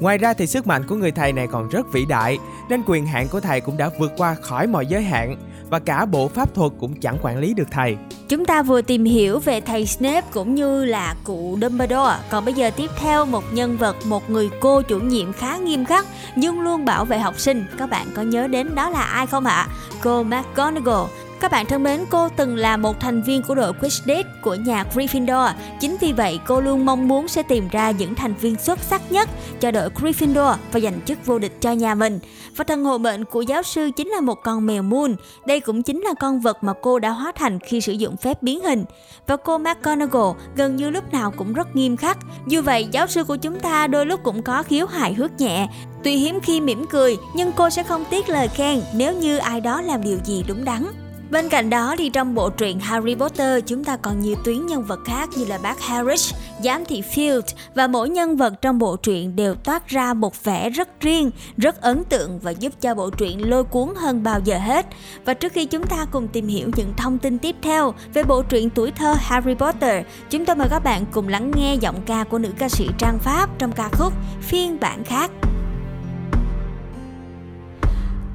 Ngoài 0.00 0.18
ra 0.18 0.32
thì 0.32 0.46
sức 0.46 0.66
mạnh 0.66 0.86
của 0.86 0.96
người 0.96 1.10
thầy 1.10 1.32
này 1.32 1.46
còn 1.46 1.68
rất 1.68 1.86
vĩ 1.92 2.04
đại, 2.08 2.38
nên 2.68 2.82
quyền 2.86 3.06
hạn 3.06 3.28
của 3.28 3.40
thầy 3.40 3.60
cũng 3.60 3.76
đã 3.76 3.90
vượt 3.98 4.12
qua 4.16 4.34
khỏi 4.34 4.66
mọi 4.66 4.86
giới 4.86 5.02
hạn 5.02 5.36
và 5.70 5.78
cả 5.78 6.06
bộ 6.06 6.28
pháp 6.28 6.54
thuật 6.54 6.72
cũng 6.80 7.00
chẳng 7.00 7.16
quản 7.22 7.38
lý 7.38 7.54
được 7.54 7.68
thầy. 7.70 7.96
Chúng 8.28 8.44
ta 8.44 8.62
vừa 8.62 8.82
tìm 8.82 9.04
hiểu 9.04 9.38
về 9.38 9.60
thầy 9.60 9.86
Snape 9.86 10.26
cũng 10.32 10.54
như 10.54 10.84
là 10.84 11.14
cụ 11.24 11.58
Dumbledore. 11.62 12.16
Còn 12.30 12.44
bây 12.44 12.54
giờ 12.54 12.70
tiếp 12.76 12.90
theo 12.98 13.24
một 13.24 13.44
nhân 13.52 13.76
vật, 13.76 13.96
một 14.06 14.30
người 14.30 14.50
cô 14.60 14.82
chủ 14.82 14.98
nhiệm 14.98 15.32
khá 15.32 15.56
nghiêm 15.56 15.84
khắc 15.84 16.06
nhưng 16.36 16.60
luôn 16.60 16.84
bảo 16.84 17.04
vệ 17.04 17.18
học 17.18 17.40
sinh. 17.40 17.64
Các 17.78 17.90
bạn 17.90 18.06
có 18.14 18.22
nhớ 18.22 18.46
đến 18.46 18.74
đó 18.74 18.90
là 18.90 19.02
ai 19.02 19.26
không 19.26 19.44
ạ? 19.44 19.68
Cô 20.02 20.22
McGonagall. 20.22 21.10
Các 21.40 21.50
bạn 21.50 21.66
thân 21.66 21.82
mến, 21.82 22.00
cô 22.10 22.28
từng 22.28 22.56
là 22.56 22.76
một 22.76 23.00
thành 23.00 23.22
viên 23.22 23.42
của 23.42 23.54
đội 23.54 23.72
Quidditch 23.72 24.28
của 24.42 24.54
nhà 24.54 24.84
Gryffindor. 24.94 25.52
Chính 25.80 25.96
vì 26.00 26.12
vậy, 26.12 26.40
cô 26.46 26.60
luôn 26.60 26.86
mong 26.86 27.08
muốn 27.08 27.28
sẽ 27.28 27.42
tìm 27.42 27.68
ra 27.68 27.90
những 27.90 28.14
thành 28.14 28.34
viên 28.34 28.56
xuất 28.56 28.78
sắc 28.78 29.12
nhất 29.12 29.28
cho 29.60 29.70
đội 29.70 29.88
Gryffindor 29.88 30.54
và 30.72 30.80
giành 30.80 31.00
chức 31.06 31.26
vô 31.26 31.38
địch 31.38 31.60
cho 31.60 31.72
nhà 31.72 31.94
mình. 31.94 32.18
Và 32.56 32.64
thần 32.64 32.84
hộ 32.84 32.98
mệnh 32.98 33.24
của 33.24 33.42
giáo 33.42 33.62
sư 33.62 33.90
chính 33.96 34.08
là 34.08 34.20
một 34.20 34.42
con 34.42 34.66
mèo 34.66 34.82
Moon. 34.82 35.14
Đây 35.46 35.60
cũng 35.60 35.82
chính 35.82 36.00
là 36.00 36.14
con 36.20 36.40
vật 36.40 36.64
mà 36.64 36.72
cô 36.82 36.98
đã 36.98 37.10
hóa 37.10 37.32
thành 37.32 37.58
khi 37.60 37.80
sử 37.80 37.92
dụng 37.92 38.16
phép 38.16 38.42
biến 38.42 38.60
hình. 38.60 38.84
Và 39.26 39.36
cô 39.36 39.58
McGonagall 39.58 40.38
gần 40.56 40.76
như 40.76 40.90
lúc 40.90 41.12
nào 41.12 41.30
cũng 41.30 41.52
rất 41.52 41.76
nghiêm 41.76 41.96
khắc. 41.96 42.18
Dù 42.46 42.62
vậy, 42.62 42.88
giáo 42.92 43.06
sư 43.06 43.24
của 43.24 43.36
chúng 43.36 43.60
ta 43.60 43.86
đôi 43.86 44.06
lúc 44.06 44.20
cũng 44.22 44.42
có 44.42 44.62
khiếu 44.62 44.86
hài 44.86 45.14
hước 45.14 45.40
nhẹ. 45.40 45.68
Tuy 46.04 46.16
hiếm 46.16 46.40
khi 46.40 46.60
mỉm 46.60 46.86
cười, 46.90 47.16
nhưng 47.34 47.52
cô 47.52 47.70
sẽ 47.70 47.82
không 47.82 48.04
tiếc 48.10 48.28
lời 48.28 48.48
khen 48.48 48.82
nếu 48.94 49.14
như 49.14 49.36
ai 49.36 49.60
đó 49.60 49.80
làm 49.80 50.02
điều 50.02 50.18
gì 50.24 50.44
đúng 50.48 50.64
đắn. 50.64 50.86
Bên 51.30 51.48
cạnh 51.48 51.70
đó 51.70 51.94
thì 51.98 52.08
trong 52.08 52.34
bộ 52.34 52.50
truyện 52.50 52.80
Harry 52.80 53.14
Potter 53.14 53.64
chúng 53.66 53.84
ta 53.84 53.96
còn 53.96 54.20
nhiều 54.20 54.36
tuyến 54.44 54.66
nhân 54.66 54.82
vật 54.82 55.00
khác 55.04 55.28
như 55.36 55.44
là 55.44 55.58
bác 55.58 55.80
Harris, 55.80 56.34
giám 56.62 56.84
thị 56.84 57.02
Field 57.14 57.42
và 57.74 57.86
mỗi 57.86 58.08
nhân 58.08 58.36
vật 58.36 58.62
trong 58.62 58.78
bộ 58.78 58.96
truyện 58.96 59.36
đều 59.36 59.54
toát 59.54 59.88
ra 59.88 60.14
một 60.14 60.44
vẻ 60.44 60.70
rất 60.70 61.00
riêng, 61.00 61.30
rất 61.56 61.80
ấn 61.80 62.04
tượng 62.04 62.38
và 62.38 62.50
giúp 62.50 62.72
cho 62.80 62.94
bộ 62.94 63.10
truyện 63.10 63.50
lôi 63.50 63.64
cuốn 63.64 63.88
hơn 63.96 64.22
bao 64.22 64.40
giờ 64.44 64.58
hết. 64.58 64.86
Và 65.24 65.34
trước 65.34 65.52
khi 65.52 65.66
chúng 65.66 65.86
ta 65.86 66.06
cùng 66.10 66.28
tìm 66.28 66.48
hiểu 66.48 66.70
những 66.76 66.92
thông 66.96 67.18
tin 67.18 67.38
tiếp 67.38 67.56
theo 67.62 67.94
về 68.14 68.22
bộ 68.22 68.42
truyện 68.42 68.70
tuổi 68.70 68.90
thơ 68.90 69.14
Harry 69.18 69.54
Potter, 69.54 70.06
chúng 70.30 70.44
tôi 70.44 70.56
mời 70.56 70.68
các 70.70 70.84
bạn 70.84 71.04
cùng 71.12 71.28
lắng 71.28 71.52
nghe 71.56 71.74
giọng 71.74 72.00
ca 72.06 72.24
của 72.24 72.38
nữ 72.38 72.48
ca 72.58 72.68
sĩ 72.68 72.88
Trang 72.98 73.18
Pháp 73.18 73.50
trong 73.58 73.72
ca 73.72 73.88
khúc 73.92 74.12
phiên 74.40 74.80
bản 74.80 75.04
khác. 75.04 75.30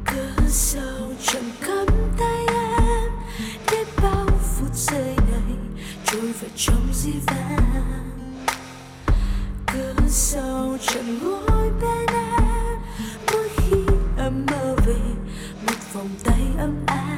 Cơn 0.05 0.45
sầu 0.47 1.13
trầm 1.23 1.43
và 6.41 6.47
trong 6.55 6.87
di 6.93 7.11
vang 7.27 8.09
cơn 9.67 9.95
sầu 10.09 10.77
trầm 10.81 11.19
ngồi 11.23 11.69
bên 11.81 12.15
em, 12.15 12.77
mỗi 13.31 13.49
khi 13.57 13.77
em 14.17 14.45
mơ 14.51 14.75
về, 14.85 14.99
một 15.67 15.93
vòng 15.93 16.09
tay 16.23 16.41
ấm 16.57 16.75
áp. 16.85 17.17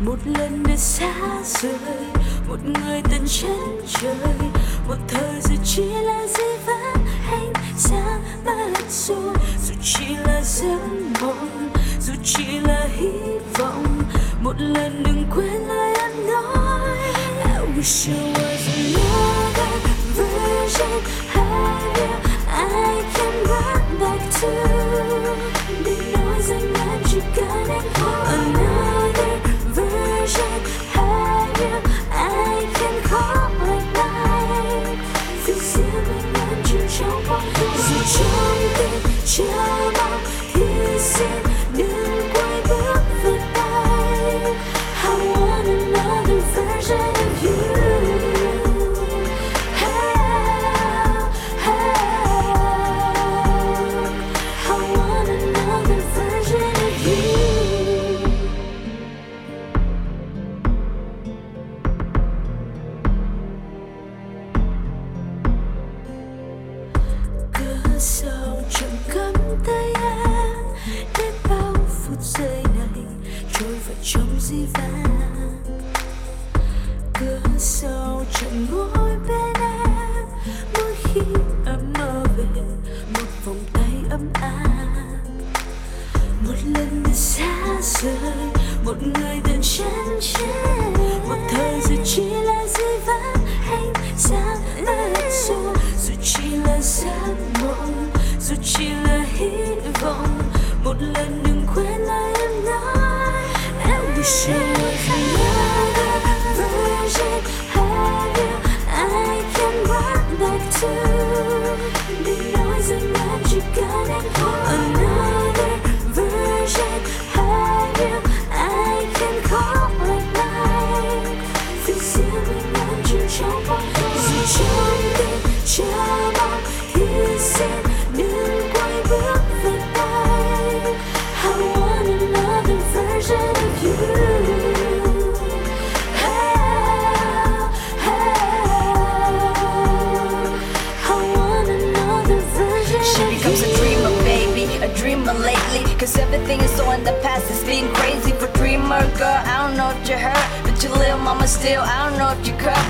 Một 0.00 0.16
lần 0.24 0.62
để 0.66 0.76
xa 0.76 1.14
rời, 1.44 2.06
một 2.48 2.58
người 2.64 3.02
tận 3.10 3.24
chân 3.26 3.80
trời. 3.88 4.50
Một 4.88 4.96
thời 5.08 5.40
giờ 5.40 5.54
chỉ 5.64 5.84
là 5.84 6.26
di 6.26 6.64
vang 6.66 7.06
anh 7.30 7.52
xa 7.76 8.18
mà 8.44 8.54
lạnh 8.54 8.90
rồi. 8.90 9.34
Dù 9.66 9.74
chỉ 9.82 10.16
là 10.24 10.42
giấc 10.44 10.80
mộng, 11.20 11.70
dù 12.00 12.12
chỉ 12.24 12.60
là 12.60 12.88
hy 12.96 13.38
vọng, 13.58 14.02
một 14.42 14.54
lần 14.58 15.02
đừng 15.02 15.24
quên 15.34 15.62
lời 15.68 15.94
em 15.98 16.26
nói. 16.26 16.77
Wish 17.78 18.08
I 18.08 18.12
was 18.12 18.66
another 18.74 19.72
version 20.18 20.94
of 20.96 21.86
you 21.96 22.10
I 22.48 23.17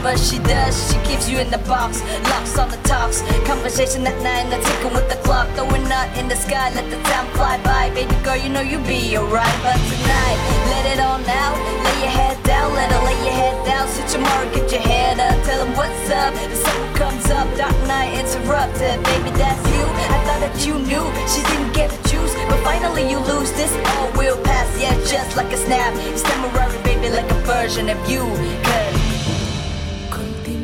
but 0.09 0.19
she 0.19 0.39
does. 0.39 0.73
She 0.89 0.97
keeps 1.05 1.29
you 1.29 1.37
in 1.37 1.51
the 1.51 1.61
box, 1.69 2.01
locks 2.33 2.57
on 2.57 2.71
the 2.71 2.81
talks. 2.89 3.21
Conversation 3.45 4.07
at 4.07 4.17
night, 4.25 4.49
and 4.49 4.53
the 4.53 4.59
ticking 4.65 4.95
with 4.97 5.09
the 5.13 5.21
clock. 5.21 5.47
Throwing 5.53 5.85
nut 5.85 6.09
in 6.17 6.29
the 6.33 6.37
sky, 6.37 6.73
let 6.73 6.89
the 6.89 6.97
time 7.05 7.29
fly 7.37 7.61
by. 7.63 7.93
Baby 7.93 8.17
girl, 8.25 8.41
you 8.41 8.49
know 8.49 8.65
you 8.65 8.79
be 8.89 9.19
alright, 9.19 9.57
but 9.61 9.77
tonight, 9.77 10.39
let 10.73 10.85
it 10.93 10.99
all 11.05 11.21
out. 11.45 11.57
Lay 11.85 11.99
your 12.01 12.15
head 12.21 12.37
down, 12.43 12.73
let 12.73 12.89
her 12.91 13.03
lay 13.05 13.21
your 13.21 13.37
head 13.37 13.57
down. 13.69 13.85
Sit 13.89 14.09
your 14.15 14.23
mark, 14.25 14.49
get 14.55 14.73
your 14.73 14.81
head 14.81 15.21
up, 15.21 15.37
tell 15.45 15.61
them 15.61 15.77
what's 15.77 16.09
up. 16.09 16.33
The 16.33 16.57
sun 16.57 16.81
comes 16.95 17.29
up, 17.29 17.47
dark 17.61 17.77
night 17.85 18.17
interrupted. 18.17 18.97
Baby, 19.13 19.31
that's 19.37 19.61
you. 19.77 19.85
I 20.15 20.19
thought 20.25 20.41
that 20.41 20.57
you 20.65 20.75
knew 20.89 21.05
she 21.29 21.45
didn't 21.53 21.73
get 21.77 21.93
to 21.93 22.01
choose, 22.09 22.33
but 22.49 22.57
finally 22.65 23.05
you 23.13 23.21
lose. 23.29 23.53
This 23.61 23.77
all 23.93 24.09
will 24.17 24.41
pass, 24.41 24.69
yeah, 24.81 24.97
just 25.05 25.37
like 25.37 25.53
a 25.53 25.59
snap. 25.59 25.93
It's 26.09 26.23
temporary, 26.25 26.81
baby, 26.81 27.13
like 27.13 27.31
a 27.31 27.41
version 27.45 27.91
of 27.91 28.01
you. 28.09 28.25
Cause 28.65 28.88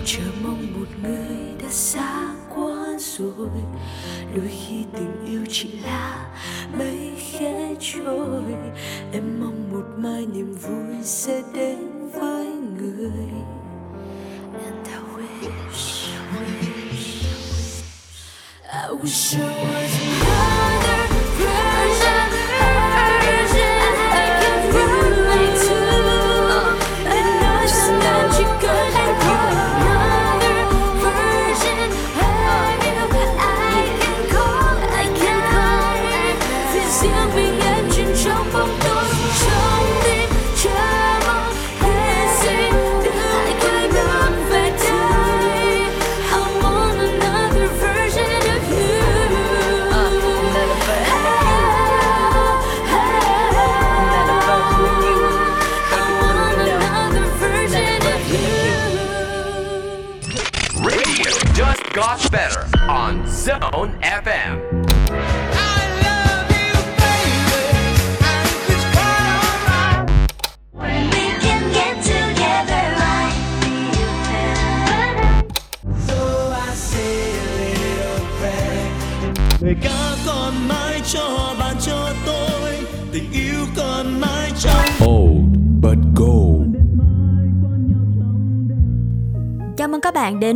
chờ 0.06 0.22
mong 0.42 0.66
một 0.74 0.86
người 1.02 1.36
đã 1.62 1.68
xa 1.70 2.34
quá 2.54 2.86
rồi. 2.98 3.48
Đôi 4.36 4.48
khi 4.48 4.84
tình 4.92 5.26
yêu 5.26 5.44
chỉ 5.48 5.72
là 5.72 6.26
mây 6.78 7.12
khẽ 7.32 7.74
trôi. 7.80 8.42
Em 9.12 9.40
mong 9.40 9.72
một 9.72 9.84
mai 9.96 10.26
niềm 10.26 10.54
vui 10.54 11.02
sẽ 11.02 11.42
đến 11.54 11.78
với 12.14 12.46
người. 12.78 13.28
And 14.64 14.88
I 14.88 14.98
wish, 15.16 15.50
wish, 16.32 17.24
I 18.72 18.88
wish 19.02 19.34
I 19.34 19.42
was 19.42 20.03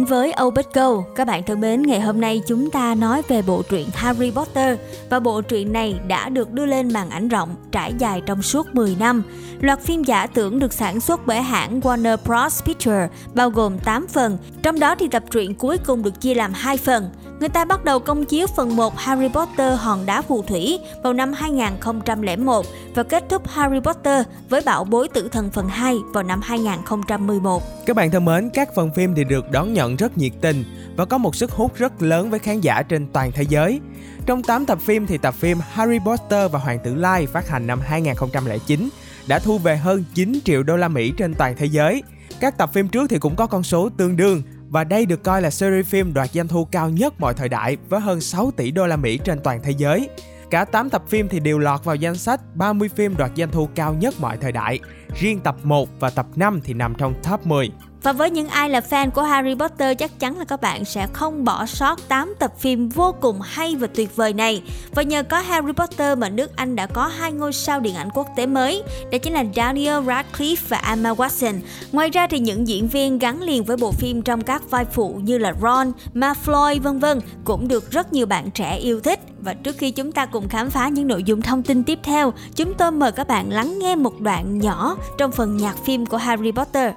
với 0.08 0.34
Obit 0.42 0.74
Go. 0.74 1.02
Các 1.14 1.26
bạn 1.26 1.42
thân 1.42 1.60
mến, 1.60 1.82
ngày 1.82 2.00
hôm 2.00 2.20
nay 2.20 2.42
chúng 2.46 2.70
ta 2.70 2.94
nói 2.94 3.22
về 3.28 3.42
bộ 3.42 3.62
truyện 3.62 3.88
Harry 3.94 4.30
Potter 4.30 4.78
và 5.10 5.20
bộ 5.20 5.40
truyện 5.40 5.72
này 5.72 6.00
đã 6.08 6.28
được 6.28 6.52
đưa 6.52 6.66
lên 6.66 6.92
màn 6.92 7.10
ảnh 7.10 7.28
rộng 7.28 7.54
trải 7.72 7.92
dài 7.98 8.22
trong 8.26 8.42
suốt 8.42 8.74
10 8.74 8.96
năm. 8.98 9.22
Loạt 9.60 9.80
phim 9.80 10.04
giả 10.04 10.26
tưởng 10.26 10.58
được 10.58 10.72
sản 10.72 11.00
xuất 11.00 11.26
bởi 11.26 11.42
hãng 11.42 11.80
Warner 11.80 12.16
Bros 12.24 12.62
Pictures 12.62 13.10
bao 13.34 13.50
gồm 13.50 13.78
8 13.78 14.06
phần, 14.06 14.38
trong 14.62 14.78
đó 14.78 14.94
thì 14.94 15.08
tập 15.08 15.22
truyện 15.30 15.54
cuối 15.54 15.78
cùng 15.78 16.02
được 16.02 16.20
chia 16.20 16.34
làm 16.34 16.52
2 16.52 16.76
phần. 16.76 17.10
Người 17.40 17.48
ta 17.48 17.64
bắt 17.64 17.84
đầu 17.84 17.98
công 17.98 18.24
chiếu 18.24 18.46
phần 18.56 18.76
1 18.76 18.96
Harry 18.96 19.28
Potter 19.28 19.78
Hòn 19.78 20.06
đá 20.06 20.22
phù 20.22 20.42
thủy 20.42 20.78
vào 21.02 21.12
năm 21.12 21.32
2001 21.32 22.66
và 22.94 23.02
kết 23.02 23.24
thúc 23.28 23.48
Harry 23.48 23.80
Potter 23.80 24.26
với 24.48 24.60
Bảo 24.66 24.84
bối 24.84 25.08
tử 25.08 25.28
thần 25.32 25.50
phần 25.50 25.68
2 25.68 25.96
vào 26.12 26.22
năm 26.22 26.40
2011. 26.42 27.62
Các 27.86 27.96
bạn 27.96 28.10
thân 28.10 28.24
mến, 28.24 28.50
các 28.54 28.74
phần 28.74 28.90
phim 28.94 29.14
thì 29.14 29.24
được 29.24 29.50
đón 29.50 29.72
nhận 29.72 29.96
rất 29.96 30.18
nhiệt 30.18 30.32
tình 30.40 30.64
và 30.96 31.04
có 31.04 31.18
một 31.18 31.36
sức 31.36 31.50
hút 31.50 31.76
rất 31.76 32.02
lớn 32.02 32.30
với 32.30 32.38
khán 32.38 32.60
giả 32.60 32.82
trên 32.82 33.06
toàn 33.12 33.32
thế 33.32 33.42
giới. 33.48 33.80
Trong 34.26 34.42
8 34.42 34.66
tập 34.66 34.78
phim 34.80 35.06
thì 35.06 35.18
tập 35.18 35.34
phim 35.34 35.58
Harry 35.72 35.98
Potter 35.98 36.52
và 36.52 36.58
Hoàng 36.58 36.78
tử 36.84 36.94
Lai 36.94 37.26
phát 37.26 37.48
hành 37.48 37.66
năm 37.66 37.80
2009 37.80 38.88
đã 39.26 39.38
thu 39.38 39.58
về 39.58 39.76
hơn 39.76 40.04
9 40.14 40.38
triệu 40.44 40.62
đô 40.62 40.76
la 40.76 40.88
Mỹ 40.88 41.12
trên 41.16 41.34
toàn 41.34 41.54
thế 41.58 41.66
giới. 41.66 42.02
Các 42.40 42.58
tập 42.58 42.70
phim 42.72 42.88
trước 42.88 43.10
thì 43.10 43.18
cũng 43.18 43.36
có 43.36 43.46
con 43.46 43.62
số 43.62 43.88
tương 43.96 44.16
đương 44.16 44.42
và 44.70 44.84
đây 44.84 45.06
được 45.06 45.22
coi 45.22 45.42
là 45.42 45.50
series 45.50 45.86
phim 45.86 46.14
đoạt 46.14 46.30
doanh 46.32 46.48
thu 46.48 46.64
cao 46.64 46.90
nhất 46.90 47.14
mọi 47.18 47.34
thời 47.34 47.48
đại 47.48 47.76
với 47.88 48.00
hơn 48.00 48.20
6 48.20 48.50
tỷ 48.50 48.70
đô 48.70 48.86
la 48.86 48.96
Mỹ 48.96 49.18
trên 49.24 49.40
toàn 49.44 49.60
thế 49.62 49.70
giới. 49.70 50.08
Cả 50.50 50.64
8 50.64 50.90
tập 50.90 51.02
phim 51.08 51.28
thì 51.28 51.40
đều 51.40 51.58
lọt 51.58 51.84
vào 51.84 51.96
danh 51.96 52.16
sách 52.16 52.40
30 52.54 52.88
phim 52.88 53.16
đoạt 53.16 53.30
doanh 53.36 53.50
thu 53.50 53.68
cao 53.74 53.94
nhất 53.94 54.14
mọi 54.20 54.36
thời 54.36 54.52
đại. 54.52 54.78
Riêng 55.20 55.40
tập 55.40 55.56
1 55.62 55.88
và 56.00 56.10
tập 56.10 56.26
5 56.36 56.60
thì 56.64 56.74
nằm 56.74 56.94
trong 56.98 57.14
top 57.30 57.46
10. 57.46 57.70
Và 58.02 58.12
với 58.12 58.30
những 58.30 58.48
ai 58.48 58.70
là 58.70 58.80
fan 58.80 59.10
của 59.10 59.22
Harry 59.22 59.54
Potter 59.54 59.98
chắc 59.98 60.20
chắn 60.20 60.38
là 60.38 60.44
các 60.44 60.60
bạn 60.60 60.84
sẽ 60.84 61.06
không 61.12 61.44
bỏ 61.44 61.66
sót 61.66 62.08
8 62.08 62.34
tập 62.38 62.52
phim 62.58 62.88
vô 62.88 63.14
cùng 63.20 63.40
hay 63.40 63.76
và 63.76 63.86
tuyệt 63.94 64.16
vời 64.16 64.32
này. 64.32 64.62
Và 64.94 65.02
nhờ 65.02 65.22
có 65.22 65.40
Harry 65.40 65.72
Potter 65.72 66.18
mà 66.18 66.28
nước 66.28 66.56
Anh 66.56 66.76
đã 66.76 66.86
có 66.86 67.06
hai 67.06 67.32
ngôi 67.32 67.52
sao 67.52 67.80
điện 67.80 67.94
ảnh 67.94 68.08
quốc 68.14 68.28
tế 68.36 68.46
mới, 68.46 68.82
đó 69.12 69.18
chính 69.18 69.32
là 69.32 69.44
Daniel 69.56 69.98
Radcliffe 69.98 70.56
và 70.68 70.82
Emma 70.88 71.12
Watson. 71.12 71.60
Ngoài 71.92 72.10
ra 72.10 72.26
thì 72.26 72.38
những 72.38 72.68
diễn 72.68 72.88
viên 72.88 73.18
gắn 73.18 73.42
liền 73.42 73.64
với 73.64 73.76
bộ 73.76 73.92
phim 73.92 74.22
trong 74.22 74.40
các 74.40 74.70
vai 74.70 74.84
phụ 74.84 75.20
như 75.22 75.38
là 75.38 75.52
Ron, 75.62 75.92
Malfoy 76.14 76.80
vân 76.80 76.98
vân 76.98 77.20
cũng 77.44 77.68
được 77.68 77.90
rất 77.90 78.12
nhiều 78.12 78.26
bạn 78.26 78.50
trẻ 78.50 78.76
yêu 78.76 79.00
thích. 79.00 79.20
Và 79.40 79.54
trước 79.54 79.76
khi 79.78 79.90
chúng 79.90 80.12
ta 80.12 80.26
cùng 80.26 80.48
khám 80.48 80.70
phá 80.70 80.88
những 80.88 81.08
nội 81.08 81.22
dung 81.22 81.42
thông 81.42 81.62
tin 81.62 81.84
tiếp 81.84 81.98
theo, 82.02 82.32
chúng 82.54 82.74
tôi 82.74 82.90
mời 82.90 83.12
các 83.12 83.28
bạn 83.28 83.52
lắng 83.52 83.78
nghe 83.78 83.96
một 83.96 84.20
đoạn 84.20 84.58
nhỏ 84.58 84.96
trong 85.18 85.32
phần 85.32 85.56
nhạc 85.56 85.76
phim 85.84 86.06
của 86.06 86.16
Harry 86.16 86.52
Potter. 86.52 86.92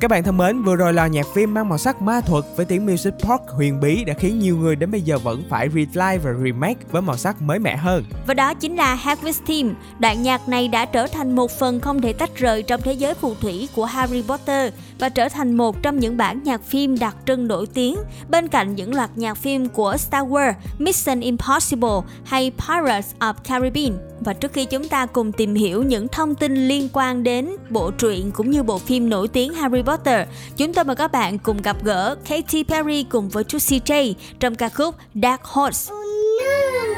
Các 0.00 0.10
bạn 0.10 0.22
thân 0.22 0.36
mến, 0.36 0.62
vừa 0.62 0.76
rồi 0.76 0.92
là 0.92 1.06
nhạc 1.06 1.26
phim 1.34 1.54
mang 1.54 1.68
màu 1.68 1.78
sắc 1.78 2.02
ma 2.02 2.20
thuật 2.20 2.44
với 2.56 2.66
tiếng 2.66 2.86
music 2.86 3.14
park 3.18 3.42
huyền 3.48 3.80
bí 3.80 4.04
đã 4.04 4.14
khiến 4.14 4.38
nhiều 4.38 4.56
người 4.56 4.76
đến 4.76 4.90
bây 4.90 5.00
giờ 5.00 5.18
vẫn 5.18 5.42
phải 5.50 5.68
reply 5.68 6.18
và 6.24 6.32
remake 6.44 6.80
với 6.90 7.02
màu 7.02 7.16
sắc 7.16 7.42
mới 7.42 7.58
mẻ 7.58 7.76
hơn. 7.76 8.04
Và 8.26 8.34
đó 8.34 8.54
chính 8.54 8.76
là 8.76 8.94
Harvest 8.94 9.42
Team. 9.46 9.74
Đoạn 9.98 10.22
nhạc 10.22 10.48
này 10.48 10.68
đã 10.68 10.84
trở 10.84 11.06
thành 11.06 11.36
một 11.36 11.50
phần 11.50 11.80
không 11.80 12.00
thể 12.00 12.12
tách 12.12 12.36
rời 12.36 12.62
trong 12.62 12.80
thế 12.80 12.92
giới 12.92 13.14
phù 13.14 13.34
thủy 13.34 13.68
của 13.76 13.84
Harry 13.84 14.22
Potter 14.22 14.72
và 15.00 15.08
trở 15.08 15.28
thành 15.28 15.56
một 15.56 15.82
trong 15.82 15.98
những 15.98 16.16
bản 16.16 16.42
nhạc 16.42 16.62
phim 16.62 16.98
đặc 16.98 17.16
trưng 17.26 17.48
nổi 17.48 17.66
tiếng 17.74 17.96
bên 18.28 18.48
cạnh 18.48 18.74
những 18.74 18.94
loạt 18.94 19.10
nhạc 19.16 19.34
phim 19.34 19.68
của 19.68 19.96
Star 19.96 20.24
Wars, 20.24 20.52
Mission 20.78 21.20
Impossible 21.20 22.00
hay 22.24 22.52
Pirates 22.68 23.14
of 23.18 23.34
Caribbean. 23.44 23.98
Và 24.20 24.32
trước 24.32 24.52
khi 24.52 24.64
chúng 24.64 24.88
ta 24.88 25.06
cùng 25.06 25.32
tìm 25.32 25.54
hiểu 25.54 25.82
những 25.82 26.08
thông 26.08 26.34
tin 26.34 26.68
liên 26.68 26.88
quan 26.92 27.22
đến 27.22 27.50
bộ 27.70 27.90
truyện 27.90 28.30
cũng 28.30 28.50
như 28.50 28.62
bộ 28.62 28.78
phim 28.78 29.08
nổi 29.08 29.28
tiếng 29.28 29.54
Harry 29.54 29.82
Potter, 29.82 30.28
chúng 30.56 30.74
tôi 30.74 30.84
mời 30.84 30.96
các 30.96 31.12
bạn 31.12 31.38
cùng 31.38 31.62
gặp 31.62 31.76
gỡ 31.84 32.16
Katy 32.28 32.64
Perry 32.64 33.02
cùng 33.02 33.28
với 33.28 33.44
Juicy 33.44 33.80
J 33.80 34.14
trong 34.40 34.54
ca 34.54 34.68
khúc 34.68 34.94
Dark 35.14 35.42
Horse. 35.42 35.92
Oh, 35.94 36.00
yeah, 36.40 36.89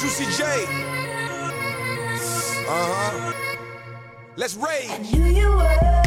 Juicy 0.00 0.24
J. 0.34 0.64
Uh 2.66 2.70
huh. 2.70 3.32
Let's 4.34 4.54
rage. 4.54 4.88
knew 5.12 5.26
you 5.26 5.48
were, 5.50 6.02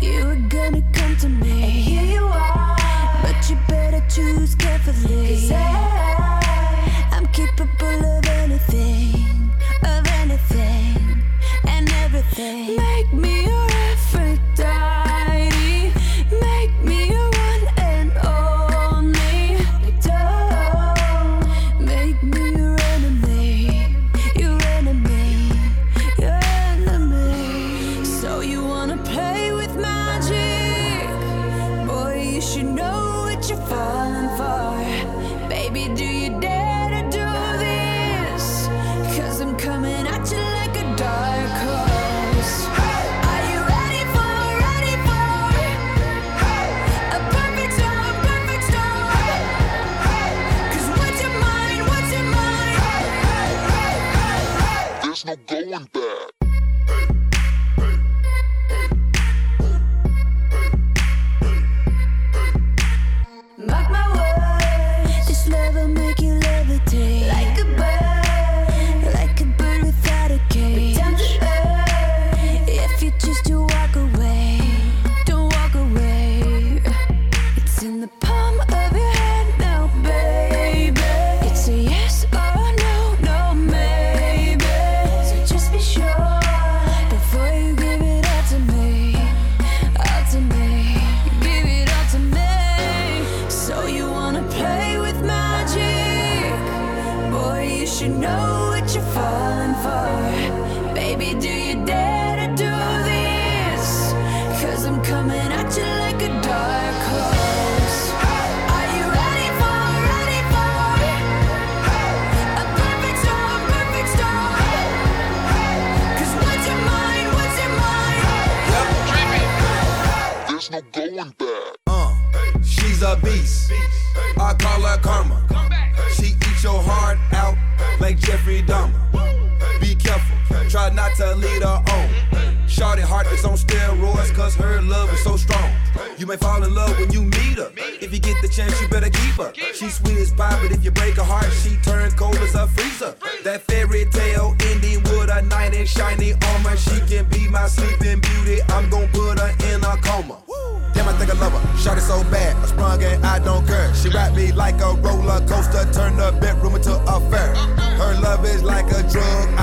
you 0.00 0.26
were 0.26 0.48
gonna 0.48 0.80
come 0.92 1.16
to 1.16 1.28
me. 1.28 1.50
And 1.50 1.72
here 1.72 2.04
you 2.04 2.24
are, 2.24 2.76
but 3.24 3.50
you 3.50 3.58
better 3.66 4.00
choose 4.08 4.54
carefully. 4.54 5.26
Cause 5.26 5.50
I, 5.50 7.08
I'm 7.10 7.26
capable 7.32 8.06
of 8.16 8.24
anything, 8.26 9.50
of 9.82 10.06
anything, 10.22 11.20
and 11.66 11.92
everything. 12.04 12.76
Make 12.76 13.12
me 13.12 13.49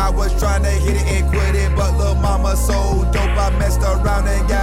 I 0.08 0.10
was 0.10 0.32
trying 0.39 0.63
to 0.63 0.70
hit 0.70 0.96
it 0.96 1.04
and 1.04 1.28
quit 1.30 1.54
it, 1.54 1.76
but 1.76 1.91
little 1.98 2.15
mama 2.15 2.56
so 2.56 3.04
dope, 3.12 3.36
I 3.36 3.50
messed 3.60 3.82
around 3.82 4.26
and 4.26 4.48
got 4.48 4.57